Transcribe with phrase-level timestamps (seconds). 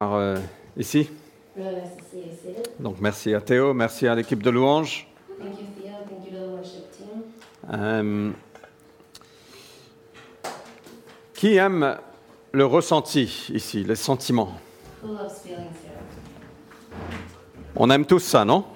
[0.00, 0.38] Euh,
[0.76, 1.10] ici.
[2.78, 5.08] Donc merci à Théo, merci à l'équipe de louange.
[5.40, 5.92] Thank you, Theo.
[6.08, 7.22] Thank you to the worship team.
[7.72, 8.30] Euh,
[11.34, 11.96] qui aime
[12.52, 14.52] le ressenti ici, les sentiments?
[15.02, 15.98] Who loves feelings here?
[17.74, 18.66] On aime tous ça, non?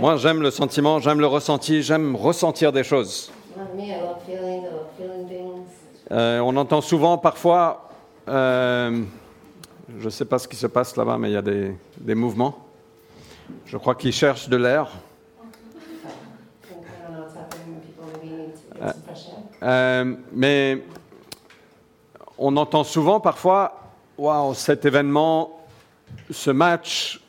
[0.00, 3.30] Moi j'aime le sentiment, j'aime le ressenti, j'aime ressentir des choses.
[6.10, 7.90] Euh, on entend souvent parfois,
[8.28, 9.02] euh,
[9.96, 12.14] je ne sais pas ce qui se passe là-bas, mais il y a des, des
[12.14, 12.66] mouvements.
[13.64, 14.90] Je crois qu'ils cherchent de l'air.
[19.62, 20.82] Euh, mais
[22.36, 23.80] on entend souvent parfois,
[24.16, 25.66] waouh, cet événement,
[26.30, 27.20] ce match,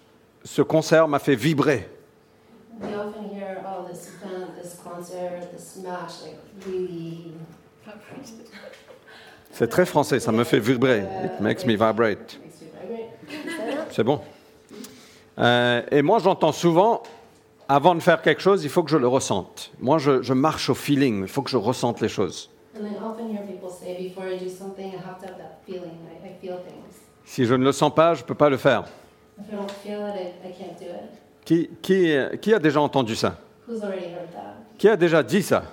[0.43, 1.89] ce concert m'a fait vibrer.
[9.51, 11.03] C'est très français, ça me fait vibrer.
[11.25, 12.39] It makes me vibrate.
[12.41, 12.67] makes you vibrate.
[12.67, 13.18] Say that?
[13.91, 14.21] C'est bon.
[15.37, 17.01] Euh, et moi, j'entends souvent,
[17.67, 19.71] avant de faire quelque chose, il faut que je le ressente.
[19.79, 22.49] Moi, je, je marche au feeling, il faut que je ressente les choses.
[22.75, 25.59] And then often hear people say, before I do something, I have to have that
[25.65, 25.97] feeling.
[26.07, 26.95] I, I feel things.
[27.25, 28.83] Si je ne le sens pas, je ne peux pas le faire.
[29.39, 31.19] If I don't feel it, I, I can't do it.
[31.45, 33.37] Qui, qui, qui a déjà entendu ça?
[33.67, 34.55] Who's already heard that?
[34.77, 35.63] Qui a déjà dit ça?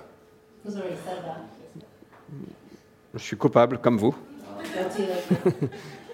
[0.65, 1.41] Who's already said that?
[3.13, 4.15] Je suis coupable, comme vous.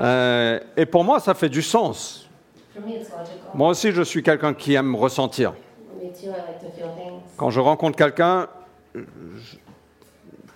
[0.00, 2.28] Euh, et pour moi, ça fait du sens.
[2.74, 3.38] For me, it's logical.
[3.54, 5.54] Moi aussi, je suis quelqu'un qui aime ressentir.
[7.36, 8.48] Quand je rencontre quelqu'un,
[8.94, 9.56] je-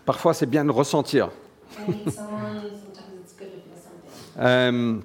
[0.04, 1.30] parfois c'est bien de ressentir.
[1.86, 2.60] I meet someone.
[2.60, 4.40] Sometimes it's good to feel something.
[4.40, 5.00] Euh,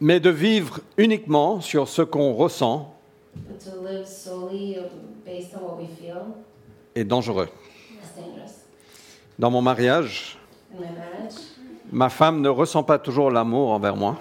[0.00, 2.94] mais de vivre uniquement sur ce qu'on ressent
[3.34, 4.76] But to live solely
[5.24, 6.22] based on what we feel
[6.94, 7.48] est dangereux.
[7.90, 8.50] is dangerous.
[9.38, 10.38] Dans mon mariage,
[10.74, 11.34] In my marriage,
[11.92, 14.16] ma femme ne ressent pas toujours l'amour envers moi.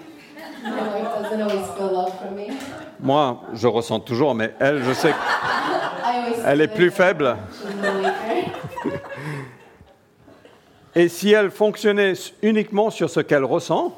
[2.99, 5.13] Moi, je ressens toujours, mais elle, je sais
[6.43, 7.35] qu'elle est plus faible.
[10.95, 13.93] Et si elle fonctionnait uniquement sur ce qu'elle ressent,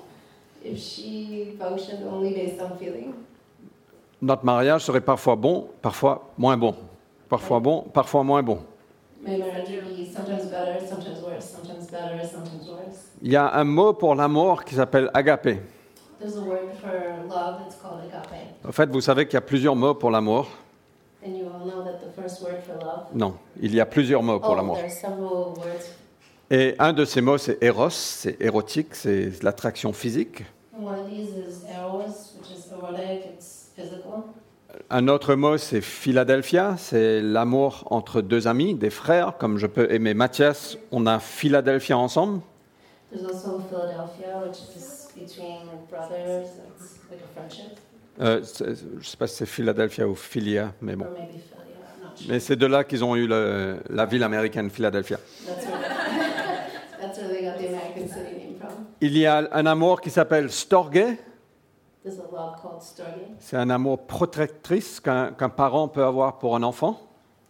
[4.22, 6.76] notre mariage serait parfois bon, parfois moins bon.
[7.30, 8.60] Parfois bon, parfois moins bon.
[13.22, 15.60] Il y a un mot pour l'amour qui s'appelle agapé.
[18.68, 20.48] En fait, vous savez qu'il y a plusieurs mots pour l'amour.
[23.14, 24.78] Non, il y a plusieurs mots pour oh, l'amour.
[26.50, 30.44] Et un de ces mots, c'est éros, c'est érotique, c'est l'attraction physique.
[34.90, 39.92] Un autre mot, c'est Philadelphia, c'est l'amour entre deux amis, des frères, comme je peux
[39.92, 42.40] aimer Mathias, on a Philadelphia ensemble.
[48.20, 48.64] Euh, je
[48.98, 51.06] ne sais pas si c'est Philadelphia ou Philia, mais bon.
[51.06, 52.28] sure.
[52.30, 55.18] Mais c'est de là qu'ils ont eu le- la ville américaine, Philadelphia.
[55.46, 55.80] That's where,
[57.00, 58.70] that's where they got the American city name from.
[59.02, 61.16] Il y a un amour qui s'appelle Storge,
[63.40, 67.00] c'est un amour protectrice qu'un qu'un parent peut avoir pour un enfant.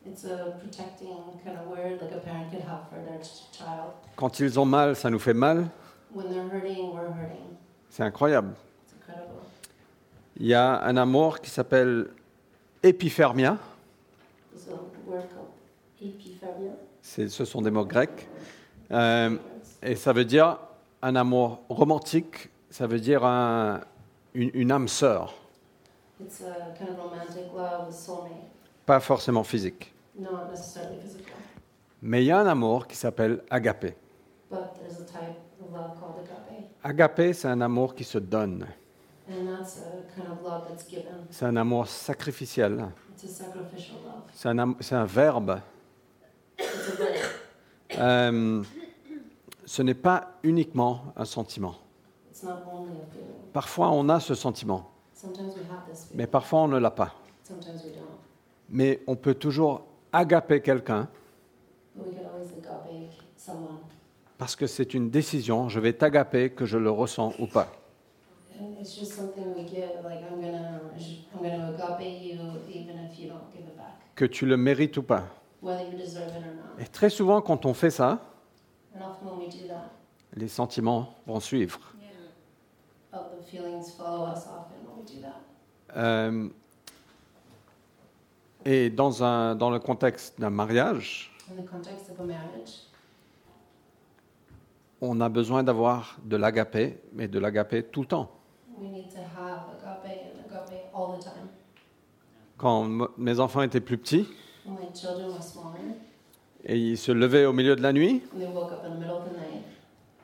[0.05, 1.09] It's a protecting
[1.43, 3.91] kind of word like a parent could have for their ch- child.
[4.15, 5.67] Quand ils ont mal, ça nous fait mal.
[6.15, 7.57] When they're hurting, we're hurting.
[7.89, 8.53] C'est incroyable.
[8.85, 9.33] It's incredible.
[10.39, 12.07] Il y a un amour qui s'appelle
[12.83, 13.57] épiphermia.
[17.01, 18.27] Ce sont des mots grecs.
[18.91, 19.35] Euh,
[19.81, 20.57] et ça veut dire
[21.01, 23.81] un amour romantique, ça veut dire un-
[24.37, 25.33] une, une âme sœur,
[26.19, 28.47] It's a kind of romantic love, a soulmate.
[28.85, 29.93] pas forcément physique.
[30.17, 31.33] Not necessarily physical,
[32.01, 33.95] Mais il y a un amour qui s'appelle agapé.
[34.49, 36.69] but there's a type of love called agape.
[36.83, 38.65] Agapé, c'est un amour qui se donne.
[39.29, 41.25] And that's a kind of love that's given.
[41.29, 42.87] C'est un amour sacrificiel.
[43.13, 44.23] It's a sacrificial love.
[44.33, 45.59] C'est un, am- c'est un verbe.
[46.59, 47.25] It's a verb.
[47.99, 48.63] Euh,
[49.65, 51.75] ce n'est pas uniquement un sentiment.
[53.53, 54.91] Parfois, on a ce sentiment,
[56.13, 57.15] mais parfois, on ne l'a pas.
[58.69, 61.07] Mais on peut toujours agaper quelqu'un
[64.37, 65.69] parce que c'est une décision.
[65.69, 67.71] Je vais t'agaper, que je le ressens ou pas.
[74.15, 75.27] Que tu le mérites ou pas.
[76.77, 78.21] Et très souvent, quand on fait ça,
[80.35, 81.96] les sentiments vont suivre.
[83.47, 85.41] The feelings follow us often when we do that?
[85.95, 86.49] Euh,
[88.65, 92.81] et dans, un, dans le contexte d'un mariage, In the context of a marriage,
[95.01, 98.29] on a besoin d'avoir de l'agapé, mais de l'agapé tout le temps.
[98.79, 101.47] We need to have agape and agape all the time.
[102.57, 104.27] Quand m- mes enfants étaient plus petits
[104.65, 105.95] When my children were smaller
[106.65, 108.99] et ils se levaient au milieu de la nuit, and they woke up in the
[108.99, 109.63] middle of the night,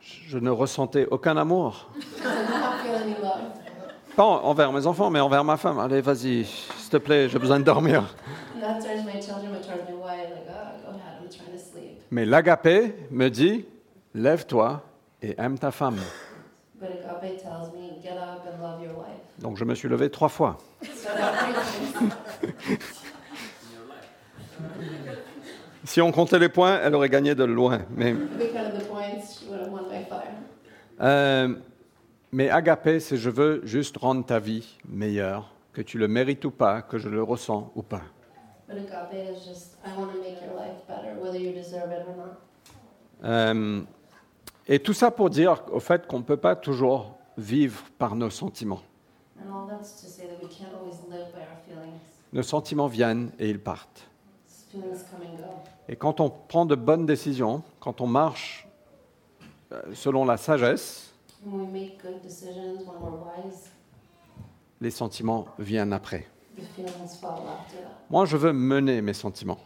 [0.01, 1.89] je ne ressentais aucun amour.
[1.95, 3.53] I did not feel any love.
[4.15, 5.80] Pas en- envers mes enfants, mais envers ma femme.
[5.80, 8.13] Allez, vas-y, s'il te plaît, j'ai besoin de dormir.
[11.57, 11.98] Sleep.
[12.12, 13.65] Mais l'agapé me dit,
[14.13, 14.81] lève-toi
[15.21, 15.98] et aime ta femme.
[16.80, 19.39] But agape tells me, get up and love your wife.
[19.39, 20.57] Donc je me suis levé trois fois.
[25.86, 27.80] Si on comptait les points, elle aurait gagné de loin.
[27.95, 28.16] Mais,
[31.01, 31.56] euh,
[32.33, 36.51] mais agapé, c'est je veux juste rendre ta vie meilleure, que tu le mérites ou
[36.51, 38.01] pas, que je le ressens ou pas.
[43.24, 43.81] Euh,
[44.68, 48.31] et tout ça pour dire au fait qu'on ne peut pas toujours vivre par nos
[48.31, 48.81] sentiments.
[49.39, 52.00] And all that's to say that we can't always live by our feelings.
[52.33, 54.07] Nos sentiments viennent et ils partent.
[55.88, 58.68] Et quand on prend de bonnes décisions, quand on marche
[59.71, 61.12] euh, selon la sagesse,
[61.45, 63.69] When we make good decisions, when we're wise,
[64.80, 66.25] les sentiments viennent après.
[66.56, 67.98] the feelings follow after that.
[68.10, 69.60] Moi, je veux mener mes sentiments.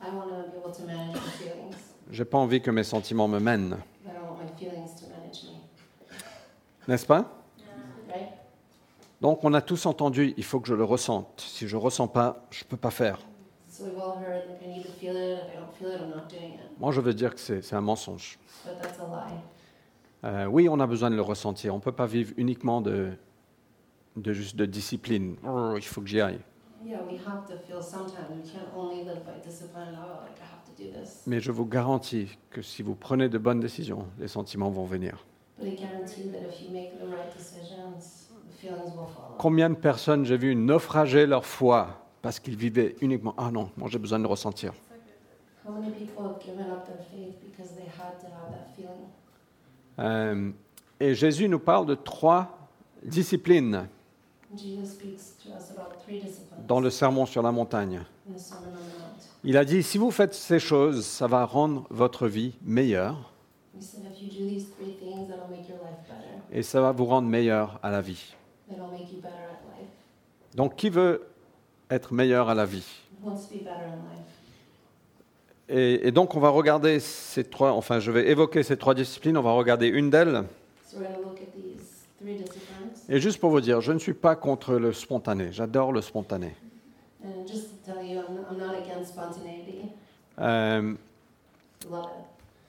[0.00, 1.74] I want to be able to manage my feelings,
[2.12, 5.06] J'ai pas envie que mes sentiments me mènent, but I don't want my feelings to
[5.08, 5.58] manage me.
[6.86, 7.24] n'est-ce pas?
[8.08, 8.28] Right?
[9.20, 11.40] Donc, on a tous entendu, il faut que je le ressente.
[11.40, 13.18] Si je ressens pas, je peux pas faire.
[13.68, 15.40] So we've all heard, like, I need to feel it.
[15.48, 16.78] If I don't feel it, I'm not doing it.
[16.78, 18.38] Moi, je veux dire que c'est c'est un mensonge.
[18.64, 19.34] But that's a lie.
[20.24, 21.74] Euh, oui, on a besoin de le ressentir.
[21.74, 23.10] On ne peut pas vivre uniquement de,
[24.16, 25.36] de juste de discipline.
[25.46, 26.40] Oh, il faut que j'y aille.
[26.86, 28.34] Yeah, we have to feel sometimes.
[28.36, 29.94] We can't only live by discipline.
[29.94, 31.22] Oh, like I have to do this.
[31.26, 35.24] Mais je vous garantis que si vous prenez de bonnes décisions, les sentiments vont venir.
[35.60, 37.94] But I guarantee that if you make the right decisions,
[38.46, 39.36] the feelings will follow.
[39.36, 41.88] Combien de personnes j'ai vu naufrager leur foi
[42.22, 44.72] parce qu'ils vivaient uniquement Ah non, moi j'ai besoin de le ressentir.
[45.64, 49.06] How many people have given up their faith because they had to have that feeling?
[49.98, 50.50] Euh,
[51.00, 52.68] et Jésus nous parle de trois
[53.02, 53.88] disciplines.
[54.56, 56.66] Jesus speaks to us about three disciplines.
[56.66, 58.02] Dans le sermon sur la montagne.
[59.44, 63.32] Il a dit si vous faites ces choses, ça va rendre votre vie meilleure.
[66.50, 68.34] Et ça va vous rendre meilleur à la vie.
[70.54, 71.26] Donc qui veut
[71.90, 72.86] être meilleur à la vie
[73.20, 74.28] Who wants to be better in life?
[75.68, 79.36] Et, et donc on va regarder ces trois, enfin je vais évoquer ces trois disciplines,
[79.36, 80.44] on va regarder une d'elles.
[83.08, 86.54] Et juste pour vous dire, je ne suis pas contre le spontané, j'adore le spontané.
[90.40, 90.94] Euh,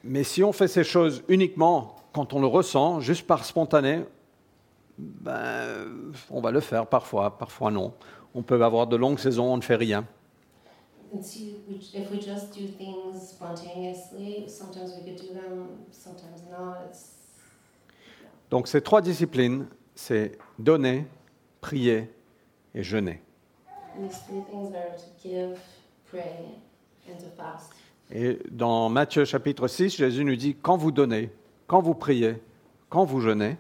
[0.04, 4.04] mais si on fait ces choses uniquement quand on le ressent, juste par spontané,
[4.98, 5.86] ben,
[6.30, 7.94] on va le faire parfois, parfois non.
[8.36, 10.06] On peut avoir de longues saisons, on ne fait rien.
[11.13, 16.44] And see, we, if we just do things spontaneously, sometimes we could do them, sometimes
[16.50, 16.77] not.
[16.88, 17.15] It's
[18.51, 21.06] Donc ces trois disciplines, c'est donner,
[21.61, 22.09] prier
[22.75, 23.21] et jeûner.
[23.95, 25.59] and these three things are to give,
[26.09, 26.45] pray,
[27.09, 27.71] and to fast.
[28.12, 31.29] Et dans Matthieu chapitre 6, Jésus nous dit, quand vous donnez,
[31.67, 32.35] quand vous priez,
[32.89, 33.57] quand vous jeûnez,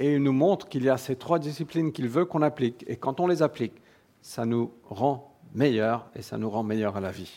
[0.00, 2.84] et il nous montre qu'il y a ces trois disciplines qu'il veut qu'on applique.
[2.88, 3.74] Et quand on les applique,
[4.22, 7.30] ça nous rend meilleurs et ça nous rend meilleurs à la vie.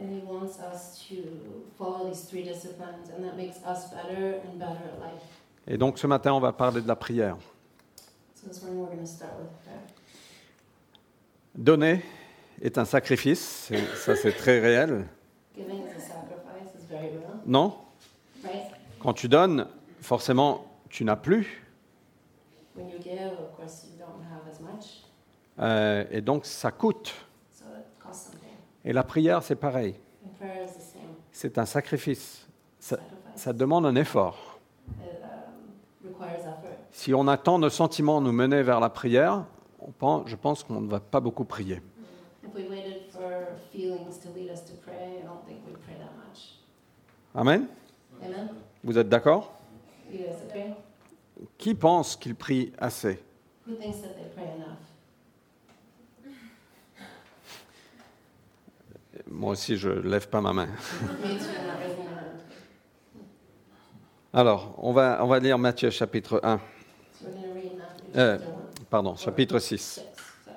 [0.00, 1.16] And he wants us to
[1.76, 5.22] follow these three disciplines, and that makes us better and better at life.
[5.66, 7.36] Et donc ce matin, on va parler de la prière.
[8.34, 9.80] So this morning we're going to start with prayer.
[11.54, 12.02] Donner
[12.62, 15.06] est un sacrifice, ça c'est très réel.
[17.46, 17.74] Non?
[19.00, 19.66] Quand tu donnes,
[20.00, 21.64] forcément, tu n'as plus.
[22.76, 25.04] When you give, of course, you don't have as much,
[25.58, 27.12] Euh, et donc ça coûte.
[27.52, 28.48] so it costs something.
[28.84, 29.94] Et la prière, c'est pareil.
[30.24, 32.46] And prayer is the same C'est un sacrifice.
[32.78, 34.58] Ça, demande un effort.
[34.88, 36.70] It um, requires effort.
[36.90, 39.44] Si on attend nos sentiments nous mener vers la prière,
[39.80, 41.82] on pense, je pense qu'on ne va pas beaucoup prier.
[42.42, 43.22] If we waited for
[43.72, 46.58] feelings to lead us to pray, I don't think we'd pray that much.
[47.34, 47.66] Amen
[48.24, 48.48] Amen?
[48.84, 49.52] Vous êtes d'accord?
[51.58, 53.18] Qui pense qu'il prie assez?
[53.66, 54.76] Who thinks that they pray enough?
[59.30, 60.68] Moi aussi, je ne lève pas ma main.
[64.34, 68.18] Alors, on va, on va lire Matthieu chapitre 1, So we're going to read Matthew
[68.18, 68.84] Euh, chapter 1.
[68.90, 69.78] pardon, chapitre 6.
[69.78, 70.00] Six,
[70.44, 70.56] sorry.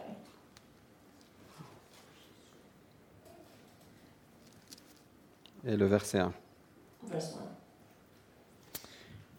[5.67, 6.33] et le verset 1.
[7.11, 8.79] Verse 1.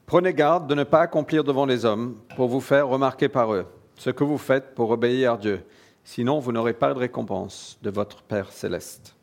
[0.07, 3.67] Prenez garde de ne pas accomplir devant les hommes pour vous faire remarquer par eux
[3.97, 5.65] ce que vous faites pour obéir à Dieu.
[6.05, 9.17] Sinon, vous n'aurez pas de récompense de votre Père céleste.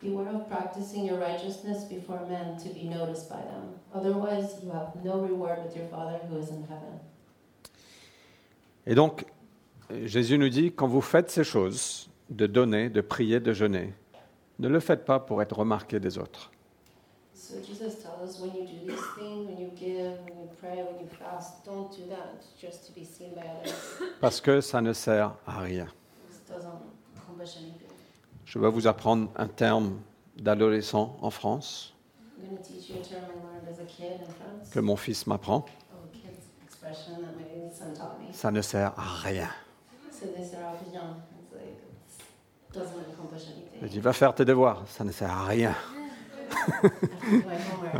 [0.00, 3.72] Beware of practicing your righteousness before men to be noticed by them.
[3.94, 7.00] Otherwise, you have no reward with your Father who is in heaven.
[8.86, 9.24] Et donc,
[10.04, 13.94] Jésus nous dit, quand vous faites ces choses, de donner, de prier, de jeûner,
[14.58, 16.50] ne le faites pas pour être remarqué des autres.
[17.34, 20.82] So Jesus tells us when you do these things, when you give, when you pray,
[20.82, 23.74] when you fast, don't do that just to be seen by others.
[24.20, 25.86] Parce que ça ne sert à rien.
[26.28, 26.80] This doesn't
[27.16, 27.88] accomplish anything.
[28.46, 30.00] Je vais vous apprendre un terme
[30.36, 31.92] d'adolescent en France
[32.38, 34.70] I'm going to teach you a term I learned as a kid in France.
[34.70, 35.64] que mon fils m'apprend.
[35.92, 38.32] Oh, a kid's expression that my son taught me.
[38.32, 39.48] Ça ne sert à rien.
[40.10, 41.16] So they start off young.
[41.42, 41.78] It's like,
[42.70, 43.88] it doesn't accomplish Je anything.
[43.90, 44.84] dis, va faire tes devoirs.
[44.88, 45.74] Ça ne sert à rien.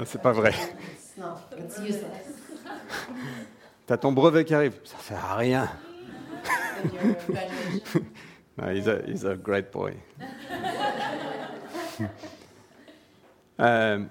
[0.04, 0.50] C'est pas vrai.
[0.50, 2.34] It's not, it's useless.
[3.87, 4.75] Tu as ton brevet qui arrive.
[4.84, 5.68] Ça sert à rien.
[8.56, 9.94] No, he's, a, he's a great boy.
[13.61, 14.04] Euh,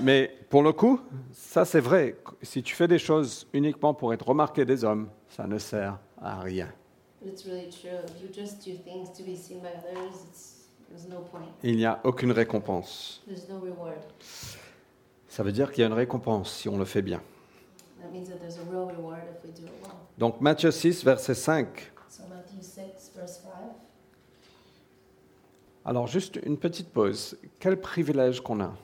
[0.00, 0.98] mais pour le coup,
[1.32, 2.16] ça c'est vrai.
[2.40, 6.40] Si tu fais des choses uniquement pour être remarqué des hommes, ça ne sert à
[6.40, 6.68] rien.
[7.24, 7.90] It's really true.
[8.06, 10.51] If you just do things to be seen by others, it's,
[11.08, 11.42] no point.
[11.62, 13.22] Il n'y a aucune récompense.
[13.26, 13.98] There's no reward.
[15.28, 17.22] Ça veut dire qu'il y a une récompense si on le fait bien.
[18.00, 19.92] That means that there's a real reward if we do it well.
[20.18, 21.92] Donc Matthieu 6, verset 5.
[22.08, 23.50] So Matthew 6, verse 5.
[25.84, 27.36] Alors juste une petite pause.
[27.58, 28.74] Quel privilège qu'on a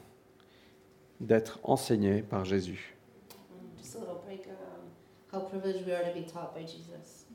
[1.20, 2.96] d'être enseigné par Jésus.
[3.30, 4.46] Mm, Just a little break.
[4.48, 4.88] Um,
[5.32, 7.26] how privileged we are to be taught by Jesus.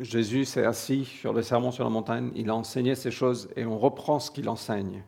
[0.00, 3.66] Jésus s'est assis sur le sermon sur la montagne, il a enseigné ces choses et
[3.66, 5.04] on reprend ce qu'il enseigne.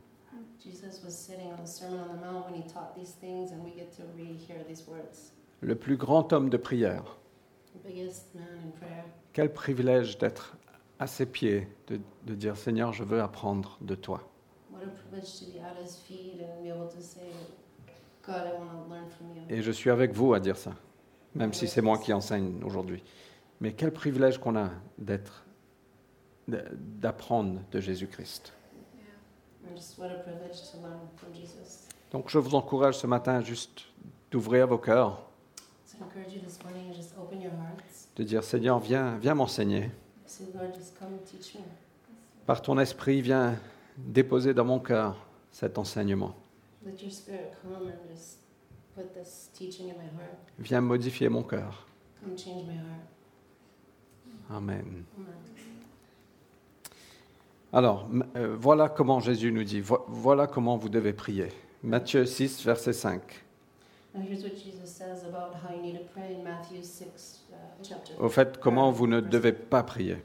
[5.60, 7.16] Le plus grand homme de prière,
[9.32, 10.58] quel privilège d'être
[10.98, 14.28] à ses pieds, de, de dire Seigneur, je veux apprendre de toi.
[19.48, 20.72] Et je suis avec vous à dire ça,
[21.34, 23.02] même si c'est moi qui enseigne aujourd'hui.
[23.62, 25.44] Mais quel privilège qu'on a d'être,
[26.48, 28.52] d'apprendre de Jésus-Christ.
[32.10, 33.82] Donc je vous encourage ce matin juste
[34.32, 35.24] d'ouvrir vos cœurs,
[38.16, 39.92] de dire Seigneur, viens, viens m'enseigner.
[42.44, 43.56] Par ton esprit, viens
[43.96, 46.34] déposer dans mon cœur cet enseignement.
[46.84, 48.40] Let your spirit come and just
[48.96, 50.36] put this teaching in my heart.
[50.58, 51.86] Viens modifier mon cœur.
[52.20, 53.06] Come change my heart.
[54.54, 55.04] Amen.
[57.72, 58.06] Alors,
[58.36, 61.48] euh, voilà comment Jésus nous dit, vo- voilà comment vous devez prier.
[61.82, 63.20] Matthieu 6, verset 5.
[64.14, 68.22] Now here's what Jesus says about how you need to pray in Matthew 6, uh.
[68.22, 70.18] Au fait, comment vous ne devez pas prier?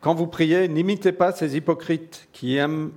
[0.00, 2.92] Quand vous priez, n'imitez pas ces hypocrites qui aiment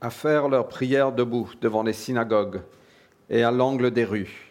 [0.00, 2.62] à faire leurs prières debout devant les synagogues
[3.28, 4.49] et à l'angle des rues.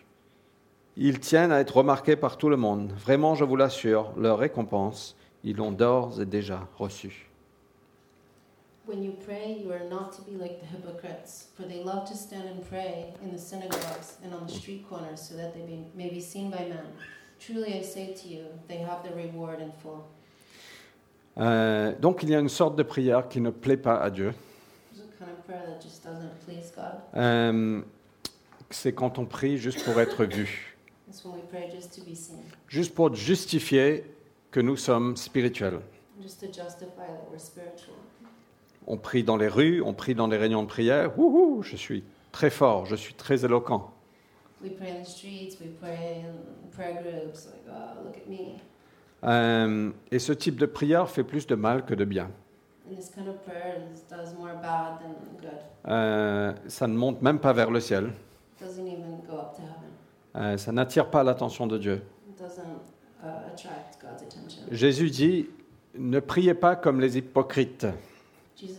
[1.02, 2.92] Ils tiennent à être remarqués par tout le monde.
[2.92, 5.16] Vraiment, je vous l'assure, leur récompense,
[5.46, 7.30] ils l'ont d'ores et déjà reçue.
[8.86, 12.16] When you pray, you are not to be like the hypocrites, for they love to
[12.16, 15.86] stand and pray in the synagogues and on the street corners so that they be,
[15.96, 16.84] may be seen by men.
[17.40, 20.04] Truly I say to you, they have their reward in full.
[21.38, 24.34] Euh, donc il y a une sorte de prière qui ne plaît pas à Dieu.
[25.18, 25.30] Kind
[26.76, 27.16] of.
[27.16, 27.82] Euh,
[28.70, 30.69] c'est quand on prie juste pour être vu,
[32.68, 34.04] Juste pour justifier
[34.52, 35.80] que nous sommes spirituels.
[38.88, 41.18] On prie dans les rues, on prie dans les réunions de prière.
[41.18, 43.92] Wouhou, je suis très fort, je suis très éloquent.
[44.62, 47.66] We pray in the streets, we pray in prayer groups, like,
[48.04, 48.58] look at me.
[49.24, 52.30] Euh, et ce type de prière fait plus de mal que de bien.
[52.86, 55.50] And this kind of prayer is, does more bad than good.
[55.88, 58.12] Euh, ça ne monte même pas vers le ciel.
[60.36, 62.02] Euh, ça n'attire pas l'attention de Dieu.
[63.22, 63.26] Uh.
[64.72, 65.48] Jésus dit,
[65.98, 67.88] ne priez pas comme les hypocrites
[68.62, 68.74] like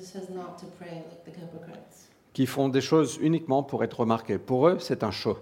[2.32, 4.38] qui font des choses uniquement pour être remarqués.
[4.38, 5.38] Pour eux, c'est un show.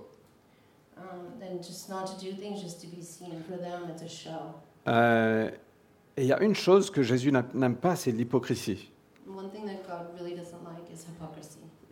[0.96, 1.02] Um.
[4.88, 5.50] Euh,
[6.16, 8.90] et il y a une chose que Jésus n'a- n'aime pas, c'est l'hypocrisie.
[9.26, 10.48] Really like.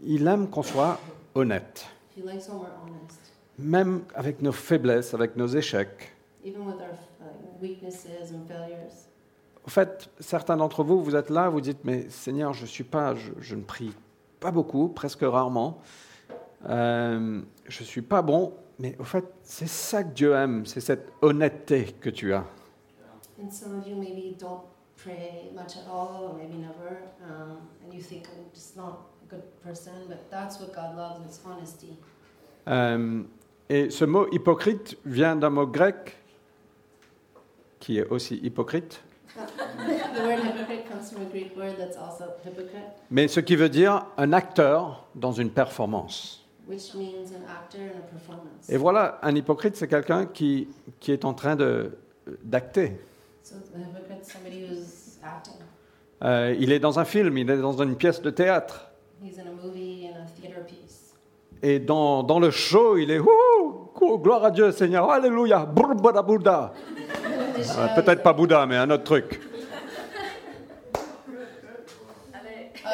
[0.03, 0.99] Il aime qu'on soit
[1.35, 2.23] honnête, He
[3.59, 6.13] même avec nos faiblesses, avec nos échecs.
[6.45, 9.09] even with our uh, weaknesses and failures.
[9.67, 13.15] au fait, certains d'entre vous, vous êtes là, vous dites, mais Seigneur, je suis pas,
[13.17, 13.93] je, je ne prie
[14.39, 15.81] pas beaucoup, presque rarement.
[16.69, 21.13] Euh, je suis pas bon, mais au fait, c'est ça que Dieu aime, c'est cette
[21.21, 22.45] honnêteté que tu as.
[32.69, 33.29] Um,
[33.69, 36.17] et ce mot hypocrite vient d'un mot grec
[37.81, 39.03] qui est aussi hypocrite,
[39.35, 43.69] the word hypocrite comes from a Greek word that's also hypocrite, mais ce qui veut
[43.69, 46.47] dire un acteur dans une performance.
[46.67, 48.69] which means an actor in a performance.
[48.69, 50.69] Et voilà, un hypocrite, c'est quelqu'un qui,
[50.99, 51.57] qui est en train
[52.43, 52.99] d'acter.
[56.25, 58.91] Euh, il est dans un film, il est dans une pièce de théâtre.
[61.63, 63.29] Et dans, dans le show, il est Ouh,
[63.99, 66.73] gloire à Dieu, Seigneur, Alléluia, Bouddha.
[67.95, 69.41] Peut-être pas Bouddha, mais un autre truc.
[72.33, 72.89] Like, oh.
[72.89, 72.91] Oh.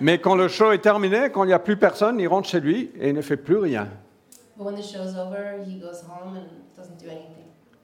[0.00, 2.60] Mais quand le show est terminé, quand il n'y a plus personne, il rentre chez
[2.60, 3.88] lui et il ne fait plus rien.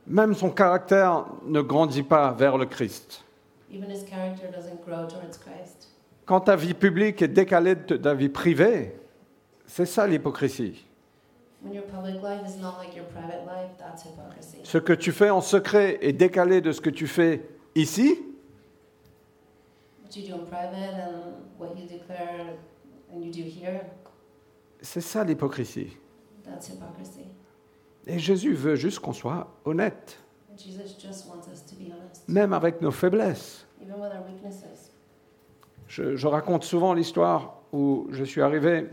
[0.06, 3.24] Même son caractère ne grandit pas vers le Christ.
[3.70, 5.91] Even his character doesn't grow towards Christ.
[6.24, 8.94] Quand ta vie publique est décalée de ta vie privée,
[9.66, 10.84] c'est ça l'hypocrisie.
[11.64, 14.58] When your public life is not like your private life, that's hypocrisy.
[14.64, 18.18] Ce que tu fais en secret est décalé de ce que tu fais ici,
[20.04, 22.56] What you do in private and what you declare
[23.14, 23.80] and you do here,
[24.80, 25.96] c'est ça l'hypocrisie.
[26.44, 27.26] that's hypocrisy.
[28.06, 30.18] Et Jésus veut juste qu'on soit honnête,
[30.52, 33.64] And Jesus just wants us to be honest, même avec nos faiblesses.
[33.80, 34.90] even with our weaknesses.
[35.92, 38.86] Je, je raconte souvent l'histoire où je suis arrivé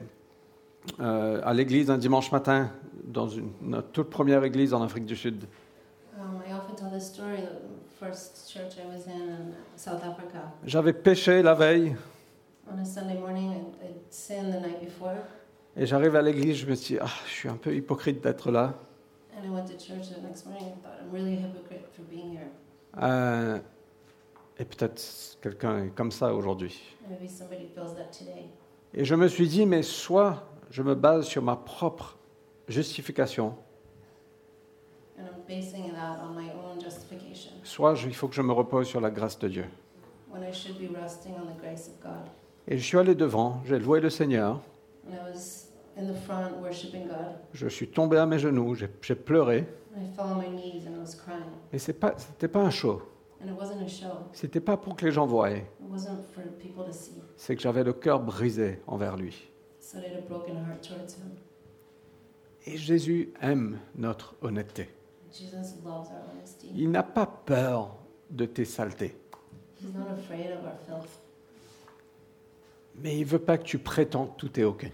[1.00, 2.72] euh, à l'église un dimanche matin,
[3.06, 5.46] dans une, notre toute première église en Afrique du Sud.
[6.18, 7.38] I often tell this story.
[7.38, 10.51] The first church I was in in South Africa.
[10.65, 11.96] J'avais péché la veille
[12.70, 15.16] On a Sunday morning, I, I'd sinned the night before,
[15.77, 18.51] et j'arrive à l'église, je me suis dit, ah, je suis un peu hypocrite d'être
[18.51, 18.74] là.
[19.38, 22.01] and I went to church the next morning and thought, I'm really a hypocrite for
[22.14, 22.50] being here.
[23.01, 23.59] Euh,
[24.59, 25.01] et peut-être
[25.41, 26.79] quelqu'un est comme ça aujourd'hui.
[28.93, 32.17] Et je me suis dit, mais soit je me base sur ma propre
[32.67, 33.55] justification,
[37.63, 39.65] soit il faut que je me repose sur la grâce de Dieu.
[40.31, 42.29] when I should be resting on the grace of God.
[42.67, 44.61] Et je suis allé devant, j'ai loué le Seigneur,
[45.07, 47.35] And I was in the front worshiping God.
[47.53, 49.65] je suis tombé à mes genoux, j'ai pleuré.
[51.72, 53.01] Mais ce n'était pas un show,
[54.33, 55.49] C'était pas pour que les gens voient,
[57.35, 59.49] c'est que j'avais le cœur brisé envers lui.
[62.65, 64.89] Et Jésus aime notre honnêteté.
[66.75, 67.95] Il n'a pas peur
[68.29, 69.15] de tes saletés,
[72.95, 74.91] mais il veut pas que tu prétends que tout est OK.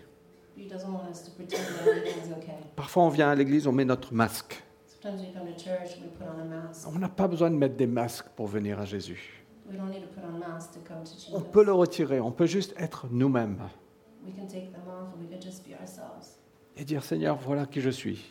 [2.75, 4.63] Parfois, on vient à l'église, on met notre masque.
[5.05, 6.87] Sometimes we come to church and we put on a mask.
[6.87, 9.43] On n'a pas besoin de mettre des masques pour venir à Jésus.
[9.69, 11.31] We don't need to put on masks to come to Jesus.
[11.31, 13.59] On peut le retirer, on peut juste être nous-mêmes
[14.25, 16.39] We can take them off and we could just be ourselves.
[16.75, 18.25] et dire Seigneur, voilà qui je suis.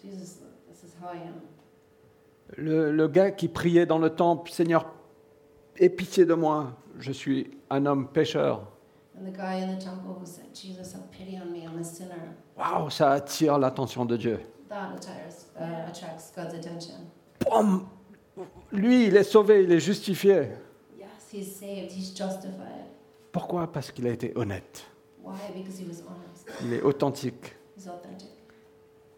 [0.00, 1.40] Jesus, this is how I am.
[2.56, 4.86] Le, le gars qui priait dans le temple, Seigneur,
[5.80, 8.70] aie pitié de moi, je suis un homme pécheur.
[9.18, 11.82] And the guy in the temple who said, Jesus, have pity on me, I'm a
[11.82, 12.36] sinner.
[12.56, 14.38] Waouh, ça attire l'attention de Dieu.
[14.68, 16.94] That attires, uh, attracts God's attention.
[17.40, 17.88] Boum
[18.72, 20.48] Lui, il est sauvé, il est justifié.
[20.98, 22.86] Yes, he's saved, he's justified.
[23.32, 23.70] Pourquoi?
[23.70, 24.84] Parce qu'il a été honnête.
[25.22, 25.34] Why?
[25.54, 26.48] Because he was honest.
[26.64, 27.54] Il est authentique.
[27.76, 28.30] He's authentic.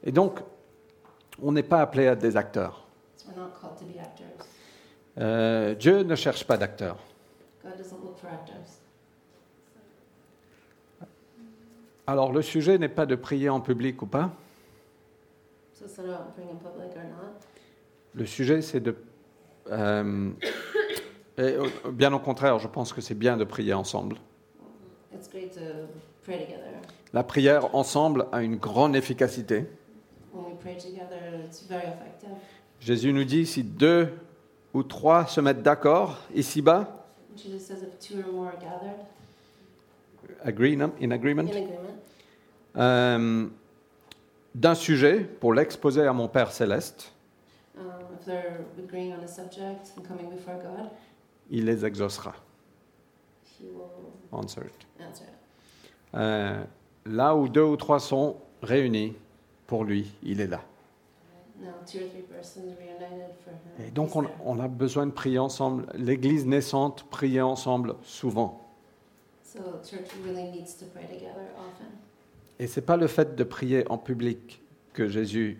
[0.02, 0.40] Et donc,
[1.42, 2.86] on n'est pas appelé à être des acteurs.
[3.16, 4.46] So we're not called to be actors.
[5.18, 6.98] Euh, Dieu ne cherche pas d'acteurs.
[7.62, 8.80] God doesn't look for actors.
[12.06, 14.30] Alors, le sujet n'est pas de prier en public ou pas.
[14.30, 15.69] So it's not about praying in public or not.
[18.14, 18.96] Le sujet, c'est de...
[19.70, 20.30] euh,
[21.38, 24.16] et, euh, bien au contraire, je pense que c'est bien de prier ensemble.
[25.14, 25.60] It's great to
[26.24, 26.80] pray together.
[27.12, 29.66] La prière ensemble a une grande efficacité.
[30.32, 32.30] When we pray together, it's very effective.
[32.80, 34.08] Jésus nous dit, si deux
[34.72, 37.06] ou trois se mettent d'accord ici-bas,
[40.44, 40.92] agree, no?
[41.00, 41.80] in agreement, in agreement
[42.76, 43.46] euh,
[44.54, 47.12] d'un sujet pour l'exposer à mon Père céleste,
[47.78, 47.84] um,
[48.18, 50.90] if they're agreeing on a subject and coming before God,
[51.50, 52.34] il les exaucera.
[53.58, 54.86] He will Answer it.
[55.04, 55.90] answer it.
[56.14, 56.64] Euh,
[57.06, 59.16] là où deux ou trois sont réunis,
[59.66, 60.60] pour lui, il est là.
[61.60, 63.86] Now, two or three persons reunited for him.
[63.86, 65.86] Et donc on, a besoin de prier ensemble.
[65.94, 68.60] L'Église naissante priait ensemble souvent.
[69.44, 71.88] So church really needs to pray together often.
[72.60, 75.58] Et c'est pas le fait de prier en public que Jésus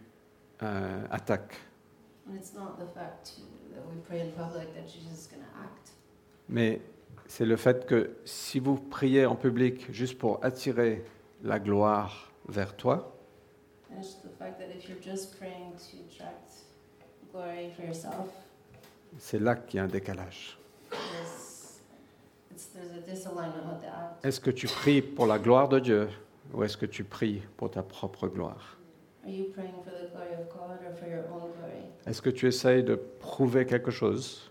[0.62, 1.56] euh, attaque,
[2.28, 3.40] And it's not the fact to,
[3.74, 5.94] that we pray in public that Jesus is going to act.
[6.50, 6.82] mais
[7.26, 11.02] c'est le fait que si vous priez en public juste pour attirer
[11.42, 13.16] la gloire vers toi,
[13.90, 16.52] And it's the fact that if you're just praying to attract
[17.32, 18.28] glory for yourself,
[19.18, 20.58] c'est là qu'il y a un décalage.
[24.22, 26.08] Est-ce que tu pries pour la gloire de Dieu
[26.52, 28.76] ou est-ce que tu pries pour ta propre gloire?
[32.06, 34.50] Est-ce que tu essayes de prouver quelque chose?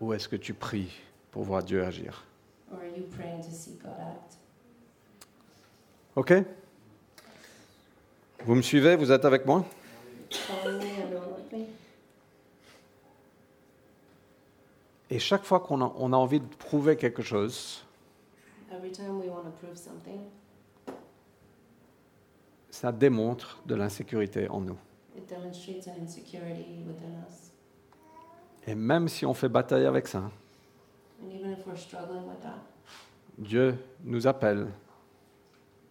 [0.00, 0.92] Ou est-ce que tu pries
[1.30, 2.24] pour voir Dieu agir?
[6.16, 6.32] Ok?
[8.44, 8.96] Vous me suivez?
[8.96, 9.64] Vous êtes avec moi?
[15.10, 17.84] Et chaque fois qu'on a, on a envie de prouver quelque chose,
[18.76, 20.20] Every time we want to prove something,
[22.70, 24.76] ça démontre de l'insécurité en nous.
[25.16, 27.52] it demonstrates an insecurity within us.
[28.66, 30.30] Et même si on fait bataille avec ça,
[31.22, 32.60] And even if we're struggling with that,
[33.38, 34.68] Dieu nous appelle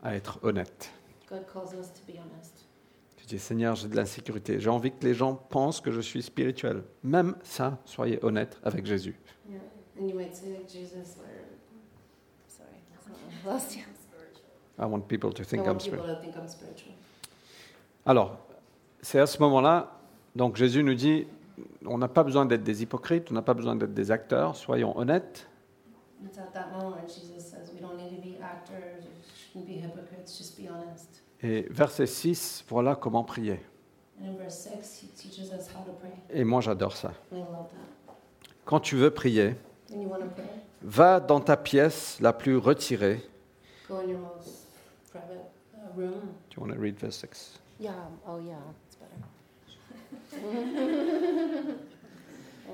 [0.03, 0.91] à être honnêtes.
[1.29, 2.67] God calls us to be honest.
[3.15, 4.59] Tu dis, Seigneur, j'ai de l'insécurité.
[4.59, 6.83] J'ai envie que les gens pensent que je suis spirituel.
[7.03, 9.17] Même ça, soyez honnête avec Jésus.
[9.49, 9.59] Yeah.
[9.97, 11.29] And you might say, like, Jesus, or
[13.43, 13.83] I lost you.
[14.79, 16.15] I want people to I think want I'm people spiritual.
[16.15, 16.93] to think I'm spiritual.
[18.05, 18.37] Alors,
[19.01, 19.91] c'est à ce moment-là,
[20.35, 21.27] donc Jésus nous dit,
[21.85, 24.97] on n'a pas besoin d'être des hypocrites, on n'a pas besoin d'être des acteurs, soyons
[24.97, 25.47] honnêtes.
[26.25, 29.79] It's at that moment Jesus says we don't need to be actors, we shouldn't be
[29.83, 31.21] hypocrites, just be honest.
[31.41, 33.59] Et verset 6, voilà comment prier.
[34.21, 36.11] And in verse 6, he teaches us how to pray.
[36.29, 37.11] Et moi, j'adore ça.
[38.65, 39.55] Quand tu veux prier,
[39.91, 40.45] When you want to pray,
[40.81, 43.21] va dans ta pièce la plus retirée.
[43.87, 44.67] Go in your most
[45.11, 46.21] private uh, room.
[46.49, 47.59] Do you want to read verse 6?
[47.79, 47.91] Yeah,
[48.27, 48.55] oh yeah,
[48.87, 49.19] it's better.
[52.65, 52.71] Uh,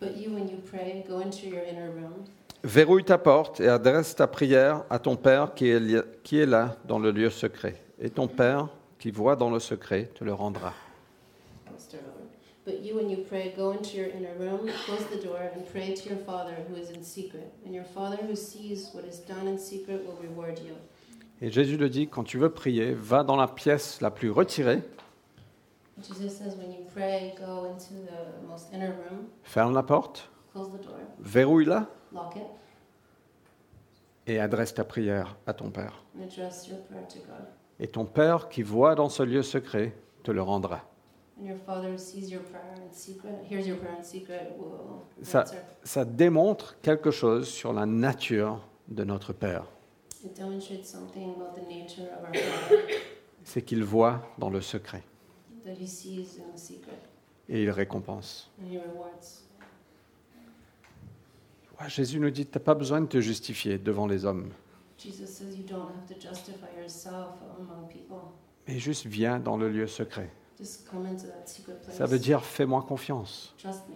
[0.00, 2.24] but you, when you pray, go into your inner room,
[2.64, 6.46] Verrouille ta porte et adresse ta prière à ton Père qui est, li- qui est
[6.46, 7.76] là dans le lieu secret.
[8.00, 8.68] Et ton Père
[8.98, 10.72] qui voit dans le secret te le rendra.
[11.76, 12.17] Start over.
[12.68, 15.94] But you, when you pray, go into your inner room, close the door, and pray
[15.94, 17.50] to your Father who is in secret.
[17.64, 20.74] And your Father who sees what is done in secret will reward you.
[21.40, 24.82] Et Jésus le dit, quand tu veux prier, va dans la pièce la plus retirée,
[26.02, 30.68] Jesus says, when you pray, go into the most inner room, ferme la porte, close
[30.70, 32.42] the door, verrouille-la lock it,
[34.26, 36.04] et adresse ta prière à ton Père.
[36.14, 37.46] and address your prayer to God.
[37.80, 40.82] Et ton Père qui voit dans ce lieu secret te le rendra.
[41.40, 45.04] And your Father who sees your prayer in secret, hears your prayer in secret, will
[45.22, 45.44] Ça-.
[45.84, 49.64] Ça démontre quelque chose sur la nature de notre Père.
[53.44, 55.02] C'est qu'il voit dans le secret
[55.68, 56.98] that He sees in the secret,
[57.48, 58.50] et il récompense.
[61.80, 64.50] Ouais, Jésus nous dit, tu n'as pas besoin de te justifier devant les hommes,
[68.66, 70.30] mais juste viens dans le lieu secret.
[71.90, 73.54] Ça veut dire fais-moi confiance.
[73.58, 73.94] Trust me.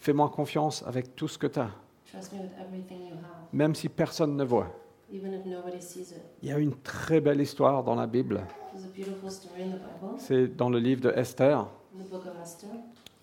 [0.00, 1.70] Fais-moi confiance avec tout ce que tu as,
[2.12, 4.68] Trust me with everything you have, même si personne ne voit.
[5.10, 6.22] even if nobody sees it.
[6.42, 8.42] Il y a une très belle histoire dans la Bible.
[8.72, 12.08] There's a beautiful story in the Bible, C'est dans le livre de Esther, in the
[12.10, 12.70] book of Esther,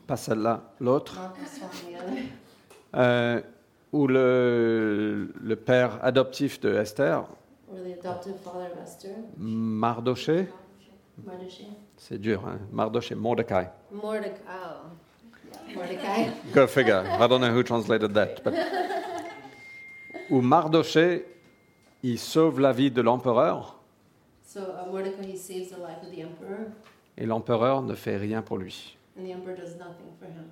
[0.07, 1.19] pas celle-là, l'autre,
[2.95, 3.41] euh,
[3.91, 7.25] où le, le père adoptif de Esther,
[9.37, 10.47] Mardoché.
[11.97, 12.59] C'est dur, hein?
[12.71, 13.67] Mardoché, Mordecai.
[13.91, 14.35] Mordecai.
[14.47, 14.87] Oh.
[15.67, 16.29] Yeah, Mordecai.
[16.53, 17.03] Go figure.
[17.07, 18.43] I don't know who translated that.
[18.43, 18.53] But...
[20.29, 21.25] Où Mardoché,
[22.03, 23.75] il sauve la vie de l'empereur
[24.43, 26.71] So uh, Mordecai he saves the life of the emperor,
[27.17, 28.95] et l'empereur ne fait rien pour lui.
[29.17, 30.45] and the emperor does nothing for him.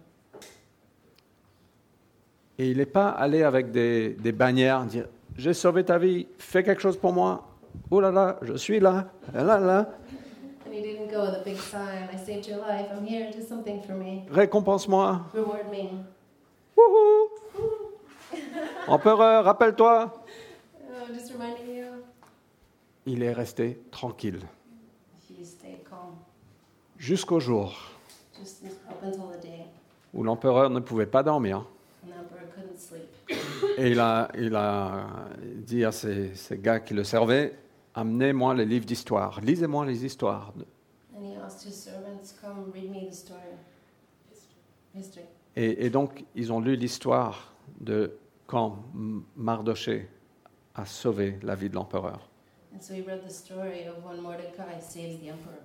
[2.60, 6.64] Et il n'est pas allé avec des, des bannières, dire J'ai sauvé ta vie, fais
[6.64, 7.48] quelque chose pour moi.
[7.90, 9.90] Oh là là, je suis là, là là,
[14.30, 15.22] récompense-moi.
[15.34, 15.90] reward me.
[16.76, 17.30] Wouhou
[18.88, 20.14] Empereur, rappelle-toi.
[20.96, 21.86] Oh, just reminding you.
[23.06, 24.40] Il est resté tranquille
[27.04, 27.76] jusqu'au jour
[28.40, 29.66] just up until the day,
[30.14, 31.66] où l'empereur ne pouvait pas dormir.
[32.04, 33.10] and the emperor couldn't sleep.
[33.78, 35.06] Et il a, il a
[35.44, 37.56] dit à ses, ses gars qui le servaient
[37.94, 40.54] amenez-moi les livres d'histoire, lisez-moi les histoires.
[41.16, 43.42] And he asked his servants, Come, read me the story.
[44.96, 45.26] History.
[45.56, 48.84] Et, et donc, ils ont lu l'histoire de quand
[49.36, 50.10] Mardoché
[50.76, 52.30] a sauvé la vie de l'empereur.
[52.74, 55.60] And so he read the story of when Mordecai saves the emperor.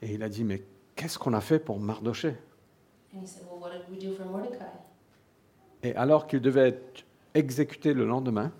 [0.00, 0.62] Et il a dit, mais
[0.94, 2.36] qu'est-ce qu'on a fait pour Mardoché?
[3.14, 4.64] And he said, Well, what did we do for Mordecai?
[5.82, 7.04] Et alors qu'il devait être
[7.34, 8.52] exécuté le lendemain,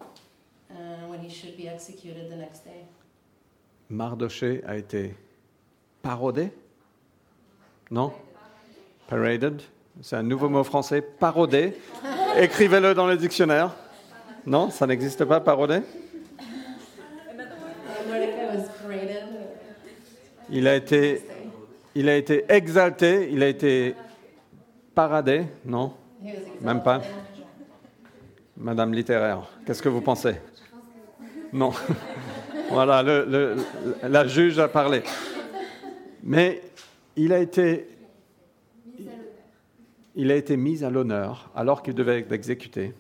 [1.19, 2.85] when he should be executed the next day.
[3.91, 5.15] Mardoché a été
[6.03, 6.51] parodé
[7.91, 8.13] Non?
[9.09, 9.63] Paraded?
[10.03, 11.75] C'est un nouveau mot français, parodé.
[12.37, 13.75] Écrivez-le dans le dictionnaire.
[14.47, 15.81] Non, ça n'existe pas, parodé
[20.51, 21.23] il a, été,
[21.95, 23.95] il a été exalté, il a été
[24.95, 25.93] paradé, non?
[26.63, 27.03] Même pas?
[28.57, 30.37] Madame littéraire, qu'est-ce que vous pensez?
[31.53, 31.73] Non.
[32.71, 33.57] voilà, le- le-
[34.09, 35.03] la juge a parlé.
[36.23, 36.63] Mais
[37.17, 37.89] il a été,
[40.15, 42.93] il a été mis à l'honneur alors qu'il devait être exécuté.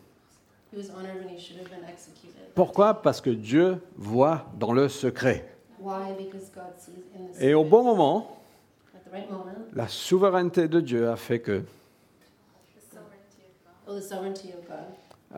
[2.54, 3.02] Pourquoi?
[3.02, 5.46] Parce que Dieu voit dans le secret.
[7.40, 8.40] Et au bon moment,
[9.74, 11.62] la souveraineté de Dieu a fait que,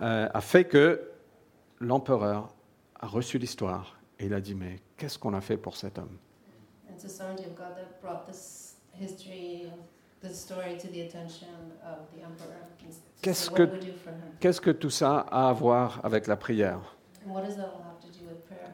[0.03, 1.01] euh, a fait que
[1.81, 2.49] l'empereur
[3.01, 6.17] a reçu l'histoire et il a dit mais qu'est-ce qu'on a fait pour cet homme?
[13.23, 13.69] Qu'est-ce que-?
[14.39, 16.97] Qu'est-ce que tout ça a à voir avec la prière?
[17.27, 18.71] And what does that all have to do with prayer?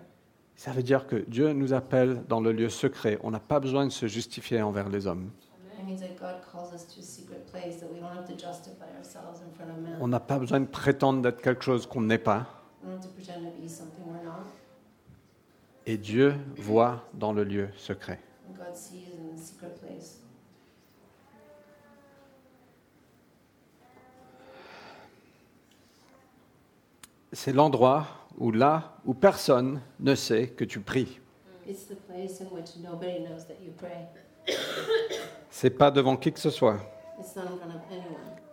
[0.56, 3.18] Ça veut dire que Dieu nous appelle dans le lieu secret.
[3.22, 5.30] On n'a pas besoin de se justifier envers les hommes.
[5.78, 8.32] It means that God calls us to a secret place that we don't have to
[8.32, 9.96] justify ourselves in front of men.
[10.00, 12.46] On n'a pas besoin de prétendre d'être quelque chose qu'on n'est pas.
[12.82, 14.46] We don't have to pretend to be something we're not.
[15.88, 18.18] Et Dieu voit dans le lieu secret.
[27.32, 31.20] C'est l'endroit où là où personne ne sait que tu pries.
[35.50, 36.80] C'est pas devant qui que ce soit,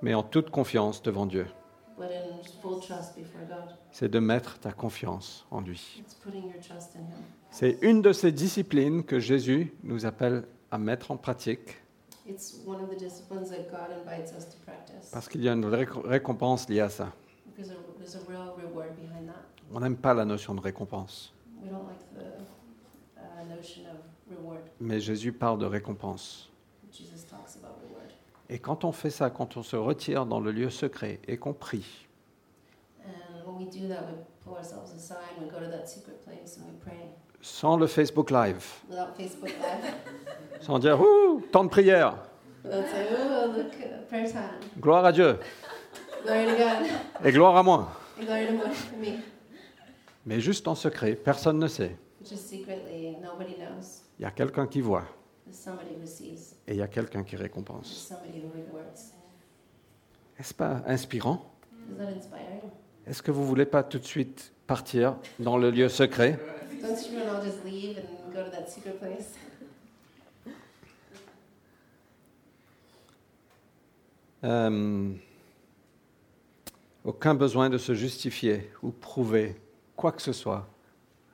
[0.01, 1.47] mais en toute confiance devant Dieu.
[1.97, 3.75] But in full trust before God.
[3.91, 6.03] C'est de mettre ta confiance en lui.
[7.51, 11.77] C'est une de ces disciplines que Jésus nous appelle à mettre en pratique
[12.25, 15.53] It's one of the disciplines that God invites us to practice parce qu'il y a
[15.53, 17.11] une récompense liée à ça.
[19.73, 22.41] On n'aime pas la notion de récompense, We don't like the
[23.17, 24.61] uh, notion of reward.
[24.79, 26.49] mais Jésus parle de récompense.
[26.91, 28.11] Jesus talks about reward.
[28.53, 31.53] Et quand on fait ça, quand on se retire dans le lieu secret et qu'on
[31.53, 32.05] prie,
[33.03, 33.09] And
[33.47, 34.13] when we do that, we
[34.45, 37.15] pull ourselves aside, we go to that secret place and we pray.
[37.41, 38.63] sans le Facebook Live,
[39.17, 39.95] Facebook Live.
[40.61, 42.15] sans dire Ouh, temps de prière,
[42.63, 42.67] uh,
[44.79, 45.39] gloire à Dieu.
[47.25, 47.91] Et gloire à moi.
[50.27, 51.97] Mais juste en secret, personne ne sait.
[52.21, 52.27] Il
[54.19, 55.05] y a quelqu'un qui voit
[55.45, 56.55] There's somebody who sees.
[56.67, 57.87] et il y a quelqu'un qui récompense.
[58.07, 59.11] somebody who rewards.
[60.39, 61.45] Est-ce pas inspirant?
[61.91, 62.61] Is that inspiring?
[63.05, 66.39] Est-ce que vous voulez pas tout de suite partir dans le lieu secret?
[66.81, 69.33] Don't you want to just leave and go to that secret place?
[74.43, 75.13] Euh,
[77.05, 79.55] Aucun besoin de se justifier ou prouver
[79.95, 80.67] quoi que ce soit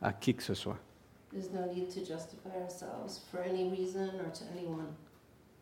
[0.02, 0.78] à qui que ce soit.
[1.32, 4.88] There's no need to justify ourselves for any reason or to anyone.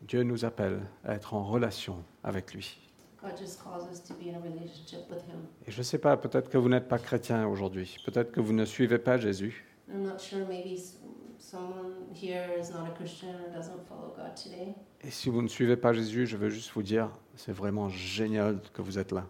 [0.02, 2.78] Dieu nous appelle à être en relation avec lui.
[3.20, 5.40] God just calls us to be in a relationship with Him.
[5.66, 8.52] Et je ne sais pas, peut-être que vous n'êtes pas chrétien aujourd'hui, peut-être que vous
[8.52, 10.98] ne suivez pas Jésus, I'm not sure, maybe s-
[11.38, 14.74] someone here is not a Christian or doesn't follow God today.
[15.02, 18.60] Et si vous ne suivez pas Jésus, je veux juste vous dire, c'est vraiment génial
[18.72, 19.26] que vous êtes là.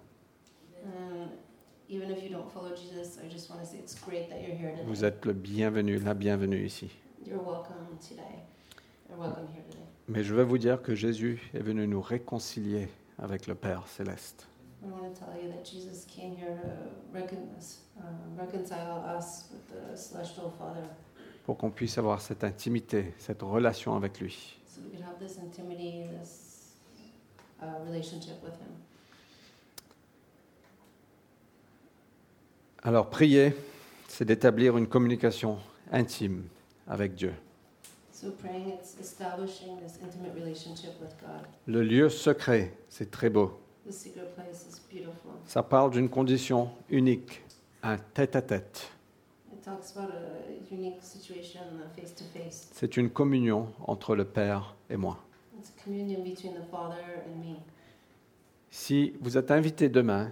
[4.86, 6.90] Vous êtes le bienvenu, la bienvenue ici.
[7.26, 8.22] You're welcome today.
[9.08, 9.84] You're welcome here today.
[10.08, 14.46] Mais je veux vous dire que Jésus est venu nous réconcilier avec le Père céleste.
[14.82, 17.48] I want to tell you that Jesus came here to recon-
[18.38, 20.86] reconcile us with the celestial Father
[21.44, 24.58] pour qu'on puisse avoir cette intimité, cette relation avec lui.
[24.66, 26.74] so we could have this intimity, this
[27.62, 28.68] uh, relationship with Him.
[32.82, 33.54] Alors prier,
[34.06, 35.58] c'est d'établir une communication
[35.90, 36.44] intime
[36.86, 37.34] avec Dieu.
[38.12, 41.46] So praying, it's establishing this intimate relationship with God.
[41.66, 43.58] Le lieu secret, c'est très beau.
[43.86, 45.32] The secret place is beautiful.
[45.46, 47.42] Ça parle d'une condition unique,
[47.82, 48.90] un tête-à-tête.
[49.52, 51.60] It talks about a unique situation
[51.96, 52.70] face to face.
[52.72, 55.18] C'est une communion entre le Père et moi.
[55.58, 57.56] It's a communion between the Father and me.
[58.70, 60.30] Si vous êtes invité demain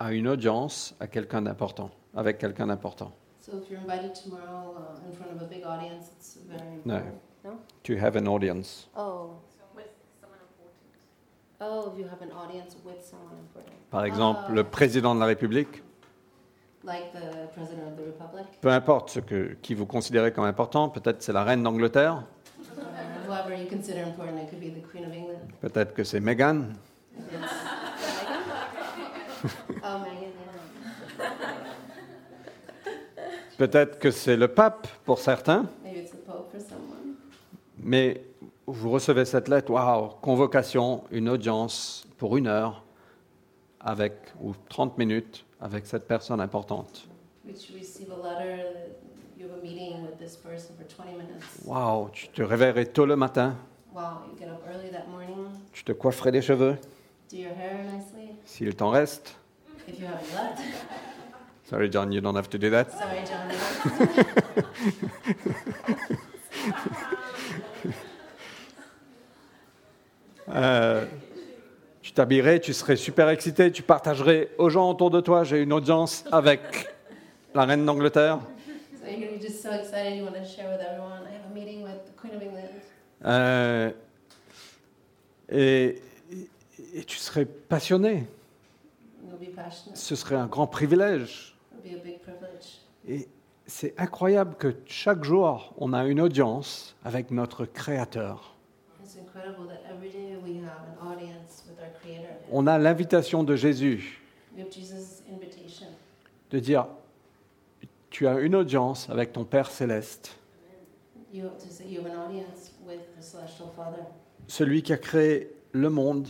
[0.00, 5.08] à une audience à quelqu'un d'important, avec quelqu'un d'important, So if you're invited tomorrow uh,
[5.08, 6.94] in front of a big audience, it's very No.
[6.96, 7.20] important.
[7.44, 7.50] No?
[7.84, 9.30] to have an audience, Oh.
[11.62, 13.74] Oh, if you have an audience with someone important.
[13.90, 14.52] par exemple Ah.
[14.52, 15.82] le président de la République,
[16.84, 18.46] Like the President of the Republic.
[18.62, 22.24] peu importe ce que, qui vous considérez comme important, peut-être c'est la reine d'Angleterre,
[22.78, 22.84] or
[23.28, 24.38] whoever you consider important.
[24.38, 25.40] It could be the Queen of England.
[25.60, 26.68] peut-être que c'est Meghan,
[27.18, 27.42] If it's Meghan.
[27.42, 28.40] Oh, Meghan,
[28.98, 29.29] yeah.
[33.58, 35.66] Peut-être que c'est le pape pour certains,
[37.78, 38.24] mais
[38.66, 42.84] vous recevez cette lettre, waouh, convocation, une audience pour une heure
[43.80, 47.06] avec, ou 30 minutes avec cette personne importante.
[47.44, 48.96] Which you receive a letter that
[49.38, 51.44] you have a meeting with this person for 20 minutes.
[51.64, 53.56] Waouh, tu te réveillerais tôt le matin,
[53.92, 56.76] Wow, you get up early that morning, tu te coifferais les cheveux,
[57.28, 58.19] do your hair nicely.
[58.60, 59.34] S'il t'en reste.
[59.88, 60.60] If you haven't left.
[61.64, 62.90] Sorry, John, you don't have to do that.
[62.90, 63.48] Sorry, John.
[70.52, 71.06] Euh,
[72.02, 75.72] tu t'habillerais, tu serais super excité, tu partagerais aux gens autour de toi, j'ai une
[75.72, 76.60] audience avec
[77.54, 78.40] la reine d'Angleterre.
[83.22, 83.24] Have.
[83.24, 83.92] Euh,
[85.48, 86.02] et,
[86.94, 88.26] et tu serais passionné.
[89.94, 91.56] Ce serait un grand privilège.
[91.84, 92.80] It'll be a big privilege.
[93.08, 93.28] Et
[93.66, 98.56] c'est incroyable que chaque jour, on a une audience avec notre Créateur.
[99.02, 102.28] It's incredible that every day we have an audience with our Creator.
[102.52, 104.20] On a l'invitation de Jésus
[104.56, 105.86] We have Jesus' invitation
[106.50, 106.86] de dire,
[108.10, 110.36] tu as une audience avec ton Père céleste,
[111.32, 114.02] you have to say you have an audience with the Celestial Father,
[114.48, 116.26] celui qui a créé le monde,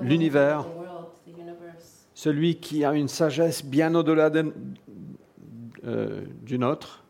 [0.00, 0.62] L'univers.
[0.62, 4.52] created the world, the universe, celui qui a une sagesse bien au-delà de-
[5.86, 7.02] euh, du nôtre,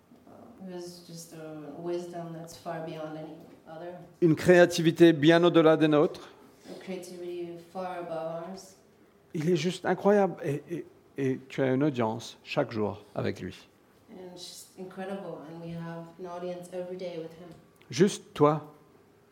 [0.61, 3.35] who has just a wisdom that's far beyond any
[3.69, 6.29] other, une créativité bien au-delà des nôtres.
[9.35, 10.37] Il est juste incroyable.
[10.45, 10.87] Et, et-
[11.19, 13.69] et tu as une audience chaque jour avec lui.
[14.13, 15.39] And it's just incredible.
[15.51, 17.49] And we have an audience every day with Him,
[17.91, 18.63] Juste toi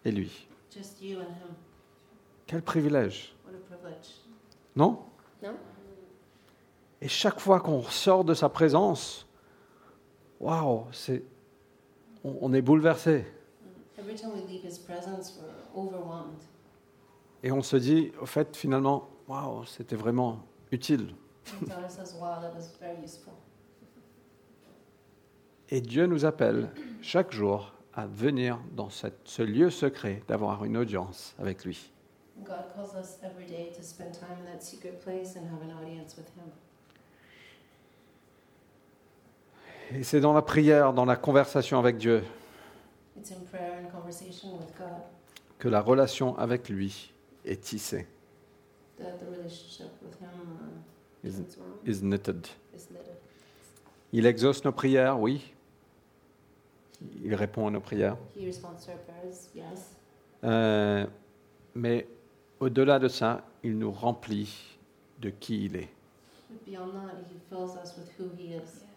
[0.04, 0.48] et lui.
[0.74, 1.54] just you and Him.
[2.48, 4.08] Quel privilège, What a privilege.
[5.42, 5.50] Non?
[5.50, 5.56] No?
[7.00, 9.26] Et chaque fois qu'on sort de sa présence,
[10.40, 11.22] waouh, c'est,
[12.24, 13.24] on, on est bouleversé.
[13.98, 16.42] Every time we leave His presence, we're overwhelmed.
[17.42, 20.40] Et on se dit, au fait, finalement, waouh, c'était vraiment
[20.72, 21.14] utile.
[25.70, 26.70] Et Dieu nous appelle
[27.00, 31.92] chaque jour à venir dans ce lieu secret, d'avoir une audience avec lui.
[32.44, 35.72] God calls us every day to spend time in that secret place and have an
[35.72, 36.50] audience with Him.
[39.90, 42.22] Et c'est dans la prière, dans la conversation avec Dieu,
[43.16, 45.02] It's in prayer and conversation with God
[45.58, 47.10] que la relation avec lui
[47.44, 48.06] est tissée,
[48.98, 50.28] that the relationship with Him
[50.60, 52.46] uh, is, is wrong, is knitted.
[52.74, 53.16] is knitted.
[54.12, 55.52] Il exauce nos prières, oui.
[57.22, 58.16] Il répond à nos prières.
[58.36, 59.94] He responds to our prayers, yes.
[60.44, 61.06] Euh,
[61.74, 62.06] mais
[62.60, 64.78] au-delà de ça, il nous remplit
[65.20, 65.88] de qui il est.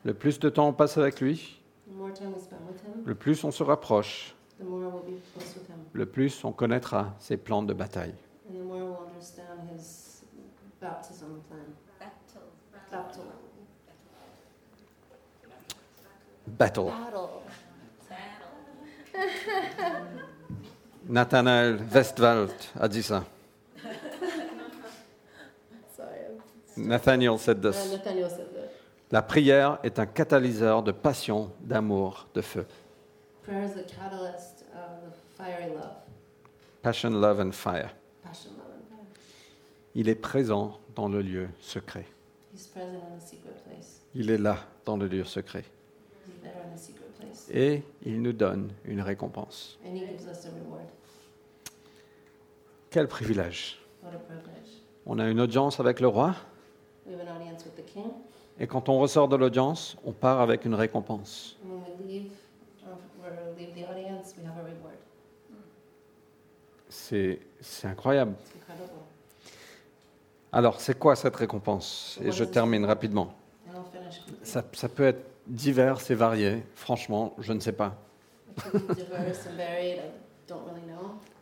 [0.04, 1.60] Le plus de temps on passe avec lui,
[3.06, 4.36] le plus on se rapproche,
[5.93, 8.15] le plus on connaîtra ses plans de bataille.
[16.47, 16.91] Battle.
[21.08, 23.24] Nathanael Westwald a dit ça.
[25.95, 26.08] Sorry.
[26.77, 27.91] Nathaniel said this.
[27.91, 28.69] Nathaniel said that.
[29.12, 32.65] La prière est un catalyseur de passion, d'amour, de feu.
[33.43, 35.91] Prayer is the catalyst of love,
[36.81, 37.89] Passion, love and fire.
[38.23, 39.10] passion, love, and fire.
[39.96, 42.06] Il est présent dans le lieu secret.
[42.54, 44.02] He's present in the secret place.
[44.15, 45.65] Il est là dans le lieu secret.
[46.27, 47.50] He's there in the secret place.
[47.52, 49.77] Et il nous donne une récompense.
[49.85, 50.85] And He gives us a reward.
[52.89, 53.77] Quel privilège.
[54.04, 54.81] What a privilege.
[55.06, 56.35] On a une audience avec le roi,
[57.06, 58.12] We have an audience with the king,
[58.60, 61.58] et quand on ressort de l'audience, on part avec une récompense.
[61.63, 62.31] and when we leave,
[62.85, 62.89] uh,
[63.58, 64.97] we leave the audience, we have a reward.
[66.89, 67.39] C'est
[67.85, 68.33] incroyable.
[68.33, 68.99] It's incredible.
[70.52, 72.19] Alors, c'est quoi cette récompense?
[72.23, 73.33] Et je termine rapidement.
[74.43, 76.63] Ça, ça peut être diverses et variées.
[76.75, 77.95] Franchement, je ne sais pas.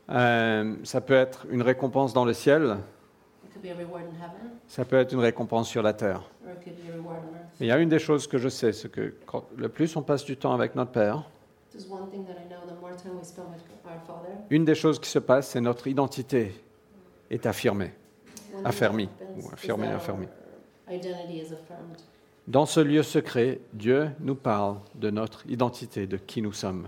[0.10, 2.78] Euh, ça peut être une récompense dans le ciel,
[4.68, 6.22] ça peut être une récompense sur la terre.
[7.60, 9.96] Mais il y a une des choses que je sais, c'est que quand- le plus
[9.96, 11.24] on passe du temps avec notre Père,
[14.50, 16.54] une des choses qui se passe, c'est notre identité
[17.30, 17.92] est affirmée.
[18.54, 20.26] one thing Affermi, that happens ou is affirmé, that affermi.
[20.26, 21.98] our Identity is affirmed.
[22.48, 26.88] Dans ce lieu secret, Dieu nous parle de notre identité, de qui nous sommes.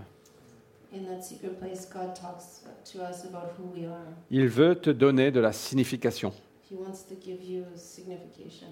[4.30, 6.32] Il veut te donner de la signification,
[6.72, 8.68] He wants to give you signification,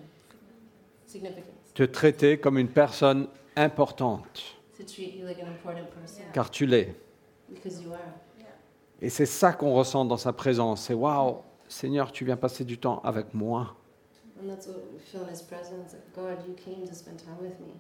[1.05, 6.51] significance, te traiter comme une personne importante, to treat you like an important person car
[6.51, 6.95] tu l'es.
[7.53, 7.99] because you are.
[9.03, 10.83] Et c'est ça qu'on ressent dans sa présence.
[10.87, 13.75] C'est waouh, Seigneur, tu viens passer du temps avec moi.
[14.43, 15.93] And that's what we feel in His presence.
[15.93, 17.75] Like, God, you came to spend time with me.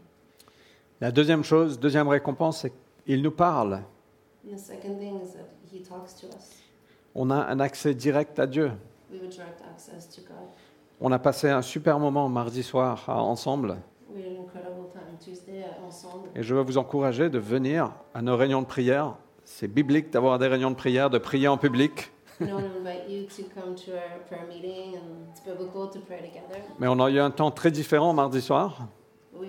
[1.00, 2.72] La deuxième chose, deuxième récompense, c'est
[3.06, 3.82] qu'il nous parle.
[4.44, 6.56] And the second thing is that He talks to us.
[7.14, 8.70] On a un accès direct à Dieu.
[9.10, 10.48] We have a direct access to God.
[11.00, 13.78] On a passé un super moment mardi soir ensemble.
[14.08, 16.28] We had an incredible time Tuesday at ensemble.
[16.36, 19.16] Et je veux vous encourager de venir à nos réunions de prière.
[19.44, 22.12] C'est biblique d'avoir des réunions de prière, de prier en public.
[26.78, 28.86] Mais on a eu un temps très différent mardi soir.
[29.34, 29.46] Uh.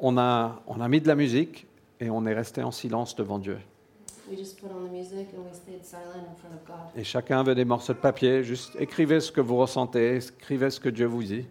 [0.00, 1.66] On a, on a mis de la musique
[2.00, 3.58] et on est resté en silence devant Dieu.
[6.96, 8.42] Et chacun avait des morceaux de papier.
[8.42, 11.46] Juste écrivez ce que vous ressentez, écrivez ce que Dieu vous dit.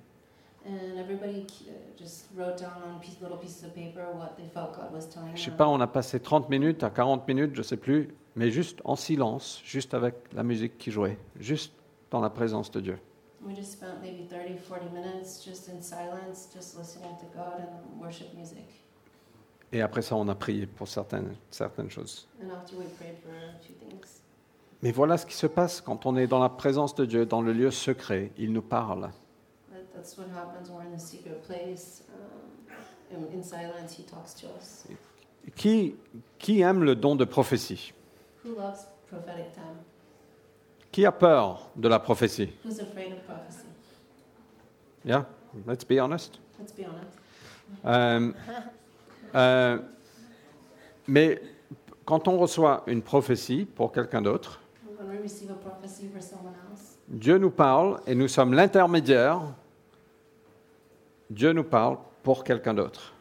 [0.63, 4.75] And everybody uh, just wrote down on piece, little pieces of paper what they felt
[4.75, 5.57] God was telling Je sais them.
[5.57, 8.95] pas, on a passé 30 minutes à 40 minutes, je sais plus, mais juste en
[8.95, 11.73] silence, juste avec la musique qui jouait, juste
[12.11, 12.99] dans la présence de Dieu.
[13.43, 13.55] We
[19.73, 22.27] Et après ça, on a prié pour certaines, certaines choses.
[22.41, 24.21] And after we prayed for a few things.
[24.81, 27.41] Mais voilà ce qui se passe quand on est dans la présence de Dieu, dans
[27.41, 28.31] le lieu secret.
[28.37, 29.11] Il nous parle.
[29.71, 32.03] That, that's what happens when we're in the secret place.
[33.11, 34.85] Um, in, in silence, He talks to us.
[35.55, 35.95] Qui,
[36.37, 37.93] qui aime le don de prophétie?
[38.43, 39.77] Who loves prophetic time?
[40.91, 42.51] Qui a peur de la prophétie?
[42.65, 43.65] Who's afraid of prophecy?
[45.05, 45.25] Yeah,
[45.65, 46.39] let's be honest.
[46.59, 47.17] Let's be honest.
[47.85, 48.33] Euh,
[49.35, 49.77] euh,
[51.07, 51.41] mais
[52.05, 54.61] quand on reçoit une prophétie pour quelqu'un d'autre,
[57.07, 59.41] Dieu nous parle et nous sommes l'intermédiaire.
[61.29, 63.13] Dieu nous parle pour quelqu'un d'autre.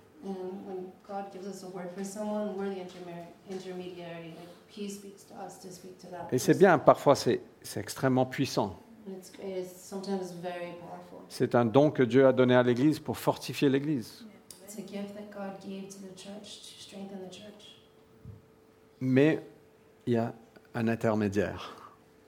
[6.30, 7.40] Et c'est bien, parfois c'est
[7.76, 8.78] extrêmement puissant.
[11.28, 14.24] C'est un don que Dieu a donné à l'Église pour fortifier l'Église.
[14.70, 17.80] It's a gift that God gave to the church to strengthen the church.
[19.00, 19.40] Mais
[20.06, 20.32] il y a
[20.76, 21.76] un intermédiaire.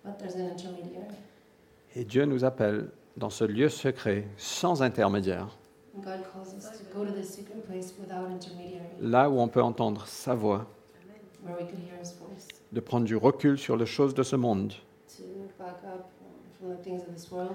[0.05, 1.15] But there's an intermediary.
[1.95, 5.57] Et Dieu nous appelle dans ce lieu secret, sans intermédiaire,
[5.95, 9.47] And God calls us to go to the secret place without intermediary, là où on
[9.47, 10.67] peut entendre sa voix,
[11.45, 14.35] where we could hear His voice, de prendre du recul sur les choses de ce
[14.35, 14.73] monde,
[15.07, 15.23] to
[15.61, 16.11] back up
[16.59, 17.55] from the things of this world,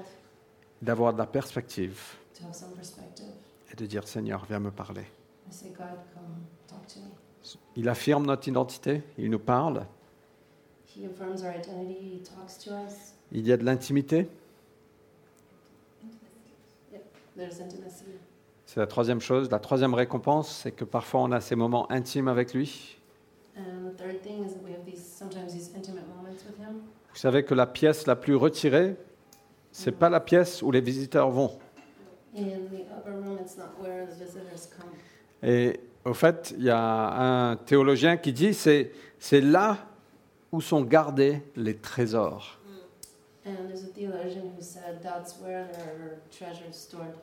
[0.82, 2.00] d'avoir de la perspective
[2.34, 3.34] to have some perspective.
[3.72, 5.06] Et de dire Seigneur, viens me parler.
[5.50, 7.06] I say, God, come talk to me.
[7.76, 9.86] Il affirme notre identité, il nous parle,
[10.98, 12.16] He affirms our identity.
[12.16, 13.14] He talks to us.
[13.32, 14.28] il y a de l'intimité.
[17.38, 18.06] There's intimacy.
[18.66, 19.52] C'est la troisième chose.
[19.52, 22.98] La troisième récompense, c'est que parfois on a ces moments intimes avec lui.
[23.56, 26.82] And the third thing is that we have these sometimes these intimate moments with Him.
[27.14, 28.96] Vous savez que la pièce la plus retirée,
[29.72, 31.52] c'est pas la pièce où les visiteurs vont.
[35.44, 39.78] Et au fait, il y a un théologien qui dit c'est c'est là
[40.52, 42.60] où sont gardés les trésors.
[44.60, 45.02] Said
[46.72, 47.16] stored.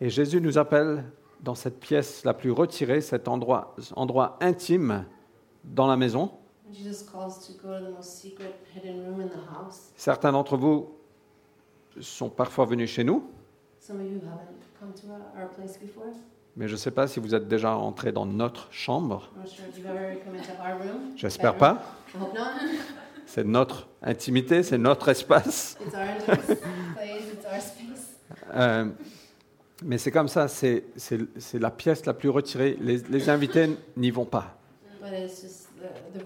[0.00, 1.04] Et Jésus nous appelle
[1.40, 5.04] dans cette pièce la plus retirée, cet endroit, endroit intime
[5.64, 6.30] dans la maison.
[9.96, 10.90] Certains d'entre vous
[12.00, 13.30] sont parfois venus chez nous,
[13.86, 14.55] Some of you haven't
[16.56, 19.30] mais je ne sais pas si vous êtes déjà entrés dans notre chambre.
[21.16, 21.82] J'espère pas.
[23.26, 25.76] C'est notre intimité, c'est notre espace.
[28.54, 28.86] Euh,
[29.84, 30.84] mais c'est comme ça, c'est
[31.54, 32.76] la pièce la plus retirée.
[32.80, 34.56] Les, les invités n'y vont pas.
[35.00, 36.24] But it's just the, the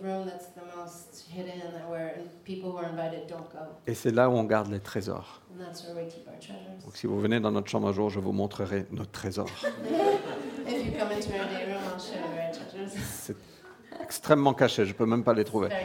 [3.86, 5.42] Et c'est là où on garde les trésors.
[6.84, 9.46] Donc si vous venez dans notre chambre un jour, je vous montrerai our treasures.
[13.02, 13.36] C'est
[14.02, 15.68] extrêmement caché, je ne peux même pas les trouver.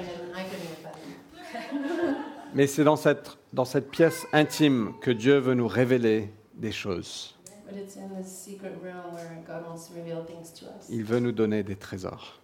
[2.54, 7.36] Mais c'est dans cette, dans cette pièce intime que Dieu veut nous révéler des choses.
[7.68, 10.88] But it's in this secret room where God wants to reveal things to us.
[10.90, 12.40] Il veut nous donner des trésors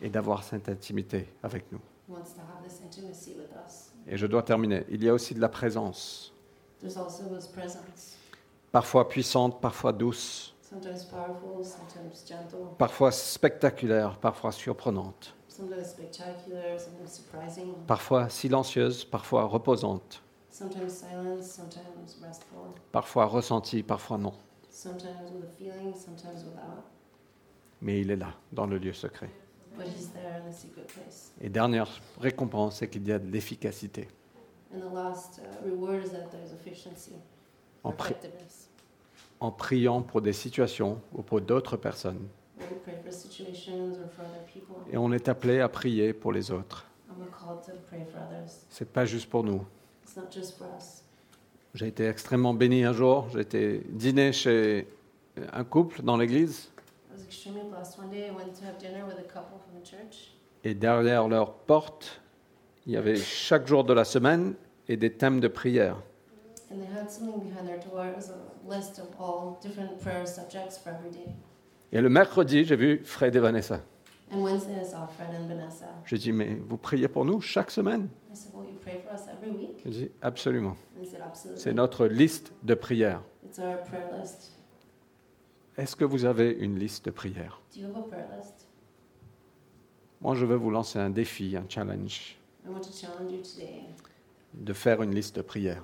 [0.00, 1.80] Et d'avoir cette intimité avec nous.
[4.06, 4.84] Et je dois terminer.
[4.90, 6.32] Il y a aussi de la présence,
[8.72, 17.08] parfois puissante, parfois douce, sometimes powerful, sometimes gentle, parfois spectaculaire, parfois surprenante, sometimes spectacular, sometimes
[17.08, 24.34] surprising, parfois silencieuse, parfois reposante, sometimes silent, sometimes restful, parfois ressentie, parfois non.
[24.70, 26.84] sometimes with a feeling, sometimes without.
[27.80, 29.30] Mais il est là, dans le lieu secret.
[31.40, 31.88] Et dernière
[32.20, 34.08] récompense, c'est qu'il y a de l'efficacité.
[34.74, 37.12] And the last uh, reward is that there's efficiency,
[37.84, 38.68] En, pri- effectiveness.
[39.40, 42.26] en priant pour des situations ou pour d'autres personnes.
[44.90, 46.86] Et on est appelé à prier pour les autres.
[47.10, 48.50] and we're called to pray for others.
[48.70, 49.64] C'est pas juste pour nous.
[50.04, 51.02] It's not just for us.
[51.74, 53.28] J'ai été extrêmement béni un jour.
[53.32, 54.88] J'ai été dîner chez
[55.52, 56.70] un couple dans l'église.
[60.64, 62.20] Et derrière leur porte,
[62.86, 64.54] il y avait chaque jour de la semaine
[64.88, 65.96] et des thèmes de prière.
[66.74, 68.06] and they had something behind their door.
[68.06, 71.32] It was a list of all different prayer subjects for every day.
[71.92, 73.80] Et le mercredi, j'ai vu Fred et Vanessa.
[74.32, 75.86] And Wednesday I saw Fred and Vanessa.
[76.06, 78.08] J'ai dit, mais vous priez pour nous chaque semaine?
[78.32, 79.80] I said, Will you pray for us every week?
[79.84, 80.76] J'ai dit, absolument.
[81.56, 83.22] C'est notre liste de prières.
[83.44, 84.50] It's our prayer list.
[85.76, 87.60] Est-ce que vous avez une liste de prières?
[90.20, 92.36] Moi, je veux vous lancer un défi, un challenge,
[94.54, 95.82] de faire une liste de prières.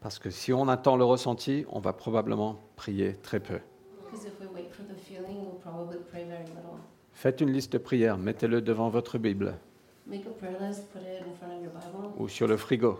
[0.00, 3.60] Parce que si on attend le ressenti, on va probablement prier très peu.
[4.04, 6.78] Because if we wait for the feeling, we'll probably pray very little.
[7.12, 9.58] Faites une liste de prières, mettez-le devant votre Bible
[10.06, 12.98] Make a prayer list, put it in front of your Bible ou sur le frigo.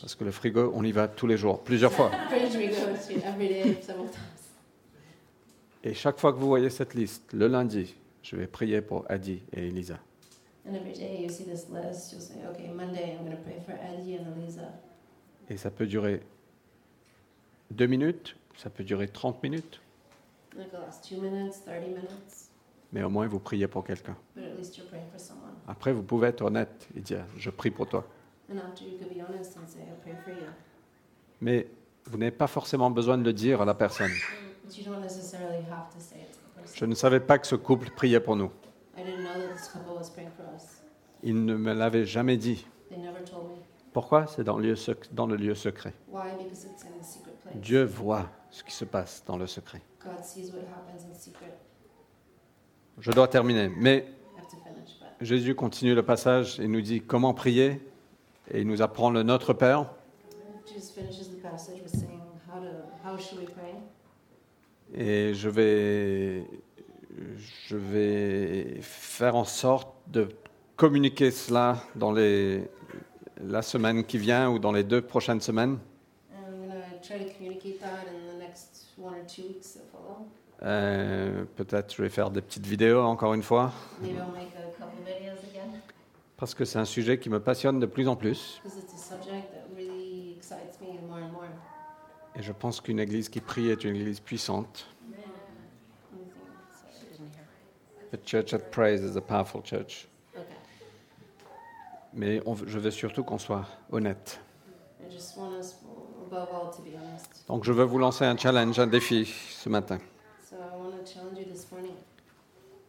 [0.00, 2.10] Parce que le frigo, on y va tous les jours, plusieurs fois.
[2.28, 4.22] fridge we go to every day, several times.
[5.84, 9.42] Et chaque fois que vous voyez cette liste, le lundi, je vais prier pour Adi
[9.52, 9.98] et Elisa.
[10.68, 13.60] And every day you see this list, you'll say, okay, Monday I'm going to pray
[13.64, 14.72] for Eddie and Eliza.
[15.48, 16.22] Et ça peut durer
[17.70, 19.80] deux minutes, ça peut durer 30 minutes,
[20.56, 22.48] And it could last two minutes, 30 minutes,
[22.92, 24.16] mais au moins vous priez pour quelqu'un.
[24.34, 25.52] but at least you're praying for someone.
[25.68, 28.04] Après, vous pouvez être honnête et dire, je prie pour toi.
[28.50, 30.46] And after you could be honest and say, I pray for you.
[31.40, 31.66] Mais
[32.04, 34.12] vous n'avez pas forcément besoin de le dire à la personne.
[34.64, 36.76] But you don't necessarily have to say it to the person.
[36.76, 38.50] Je ne savais pas que ce couple priait pour nous.
[38.96, 40.80] I didn't know that this couple was praying for us.
[41.22, 42.64] Ils ne me l'avaient jamais dit.
[43.92, 44.26] Pourquoi?
[44.26, 45.94] C'est dans, le lieu sec- dans le lieu secret.
[46.08, 46.30] Why?
[46.38, 47.56] Because it's in the secret place.
[47.56, 49.80] Dieu voit ce qui se passe dans le secret.
[50.04, 51.52] God sees what happens in secret.
[53.00, 54.06] Je dois terminer, mais
[55.20, 57.80] Jésus continue le passage et nous dit comment prier,
[58.50, 59.86] et il nous apprend le Notre Père.
[64.94, 66.44] Et je vais,
[67.66, 70.28] je vais faire en sorte de
[70.76, 72.68] communiquer cela dans les,
[73.42, 75.78] la semaine qui vient ou dans les deux prochaines semaines.
[76.30, 79.72] And I'm going to try to communicate that in the next one or two weeks
[79.74, 80.26] that follow.
[80.62, 84.70] Euh, Peut-être je vais faire des petites vidéos encore une fois, Maybe I'll make a
[84.78, 85.55] couple videos again
[86.36, 88.60] parce que c'est un sujet qui me passionne de plus en plus.
[90.80, 91.44] really more more.
[92.34, 94.86] Et je pense qu'une église qui prie est une église puissante.
[98.12, 100.06] A church that prays is a powerful church.
[100.34, 100.44] Okay.
[102.12, 104.40] Mais on- je veux surtout qu'on soit honnête.
[107.48, 109.98] Donc je veux vous lancer un challenge, un défi ce matin,
[110.48, 111.94] So I want to challenge you this morning.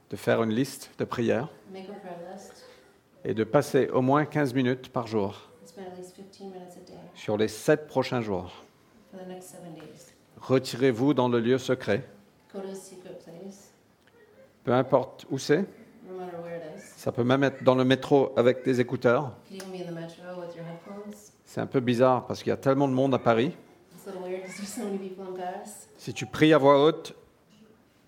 [0.09, 2.56] de faire une liste de prières Make a prayer list
[3.27, 6.55] et de passer au moins 15 minutes par jour and spend at least 15 minutes
[6.77, 8.63] a day sur les sept prochains jours.
[10.39, 12.07] Retirez-vous dans le lieu secret,
[14.63, 15.65] peu importe où c'est.
[16.95, 19.33] Ça peut même être dans le métro avec des écouteurs.
[21.45, 23.55] C'est un peu bizarre parce qu'il y a tellement de monde à Paris.
[25.97, 27.13] Si tu pries à voix haute,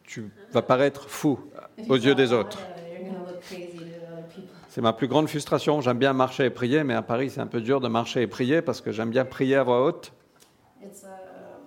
[0.03, 1.39] tu vas paraître fou
[1.89, 2.59] aux yeux des autres.
[2.59, 4.55] loud, You're going to look crazy to other people.
[4.79, 5.81] C'est ma plus grande frustration.
[5.81, 8.27] J'aime bien marcher et prier, mais à Paris, c'est un peu dur de marcher et
[8.27, 10.13] prier parce que j'aime bien prier à voix haute.
[10.81, 11.07] It's uh,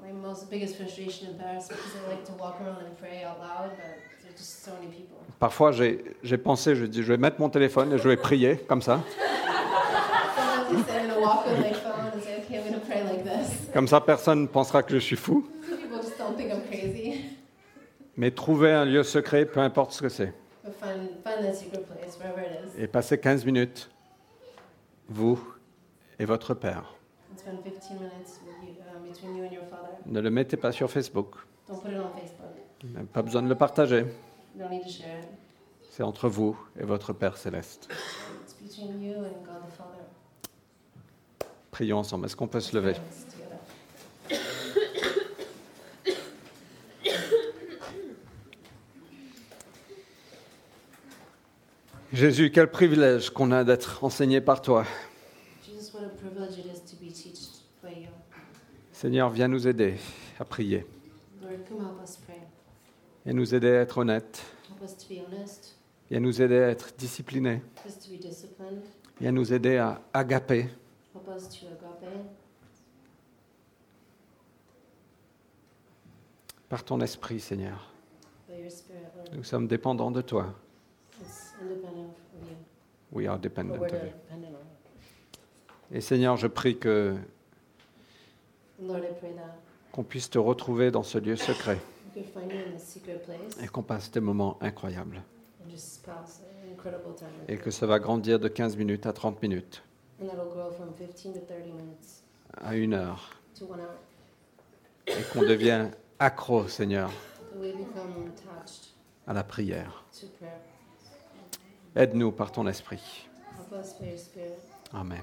[0.02, 3.38] my most biggest frustration in Paris because I like to walk around and pray out
[3.38, 5.18] loud, but there's there's just so many people.
[5.38, 8.80] Parfois, j'ai pensé, je dis, je vais mettre mon téléphone et je vais prier comme
[8.80, 9.00] ça.
[13.74, 15.46] Comme ça, personne ne pensera que je suis fou.
[18.16, 20.32] Mais trouver un lieu secret, peu importe ce que c'est,
[20.70, 23.90] find find that secret place, wherever it is, et passer 15 minutes,
[25.08, 25.38] vous
[26.18, 26.94] et votre Père.
[27.32, 29.96] and spend 15 minutes with you, between you and your father.
[30.06, 31.36] Ne le mettez pas sur Facebook.
[31.68, 32.50] Don't put it on Facebook.
[32.94, 34.00] Même Pas besoin de le partager.
[34.54, 35.28] You don't need to share it.
[35.90, 37.88] C'est entre vous et votre Père céleste.
[38.44, 40.04] It's between you and God the Father.
[41.70, 42.26] Prions ensemble.
[42.26, 43.58] Est-ce qu'on peut se lever together.
[52.12, 54.84] Jésus, quel privilège qu'on a d'être enseigné par toi.
[55.64, 58.08] Jesus, what a privilege it is to be taught by you.
[58.92, 59.94] Seigneur, viens nous aider
[60.38, 60.84] à prier
[61.40, 62.42] Lord, come help us pray.
[63.24, 64.42] et nous aider à être honnêtes.
[64.68, 65.74] Help us to be honest.
[66.10, 67.62] Viens nous aider à être disciplinés.
[67.76, 68.82] Help us to be disciplined.
[69.18, 70.68] Viens nous aider à agaper.
[71.14, 72.26] Help us to agape.
[76.68, 77.90] Par ton esprit, Seigneur.
[78.48, 79.34] By your Spirit, Lord.
[79.34, 80.54] Nous sommes dépendants de toi.
[81.20, 82.56] It's independent of you.
[83.12, 83.98] We are dependent of you.
[85.90, 87.14] Et Seigneur, je prie que
[89.92, 91.78] qu'on puisse te retrouver dans ce lieu secret
[93.62, 95.22] et qu'on passe des moments incroyables.
[97.48, 99.82] Et que ça va grandir de 15 minutes à 30 minutes,
[100.20, 102.22] And that'll grow from 15 to 30 minutes
[102.56, 103.30] à une heure.
[105.06, 107.10] Et qu'on devienne accro, Seigneur,
[109.26, 110.04] à la prière.
[111.94, 113.28] Aide-nous par ton esprit.
[114.92, 115.22] Amen.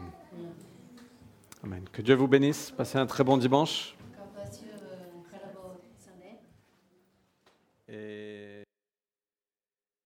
[1.63, 1.83] Amen.
[1.91, 2.71] Que Dieu vous bénisse.
[2.71, 3.95] Passez un très bon dimanche.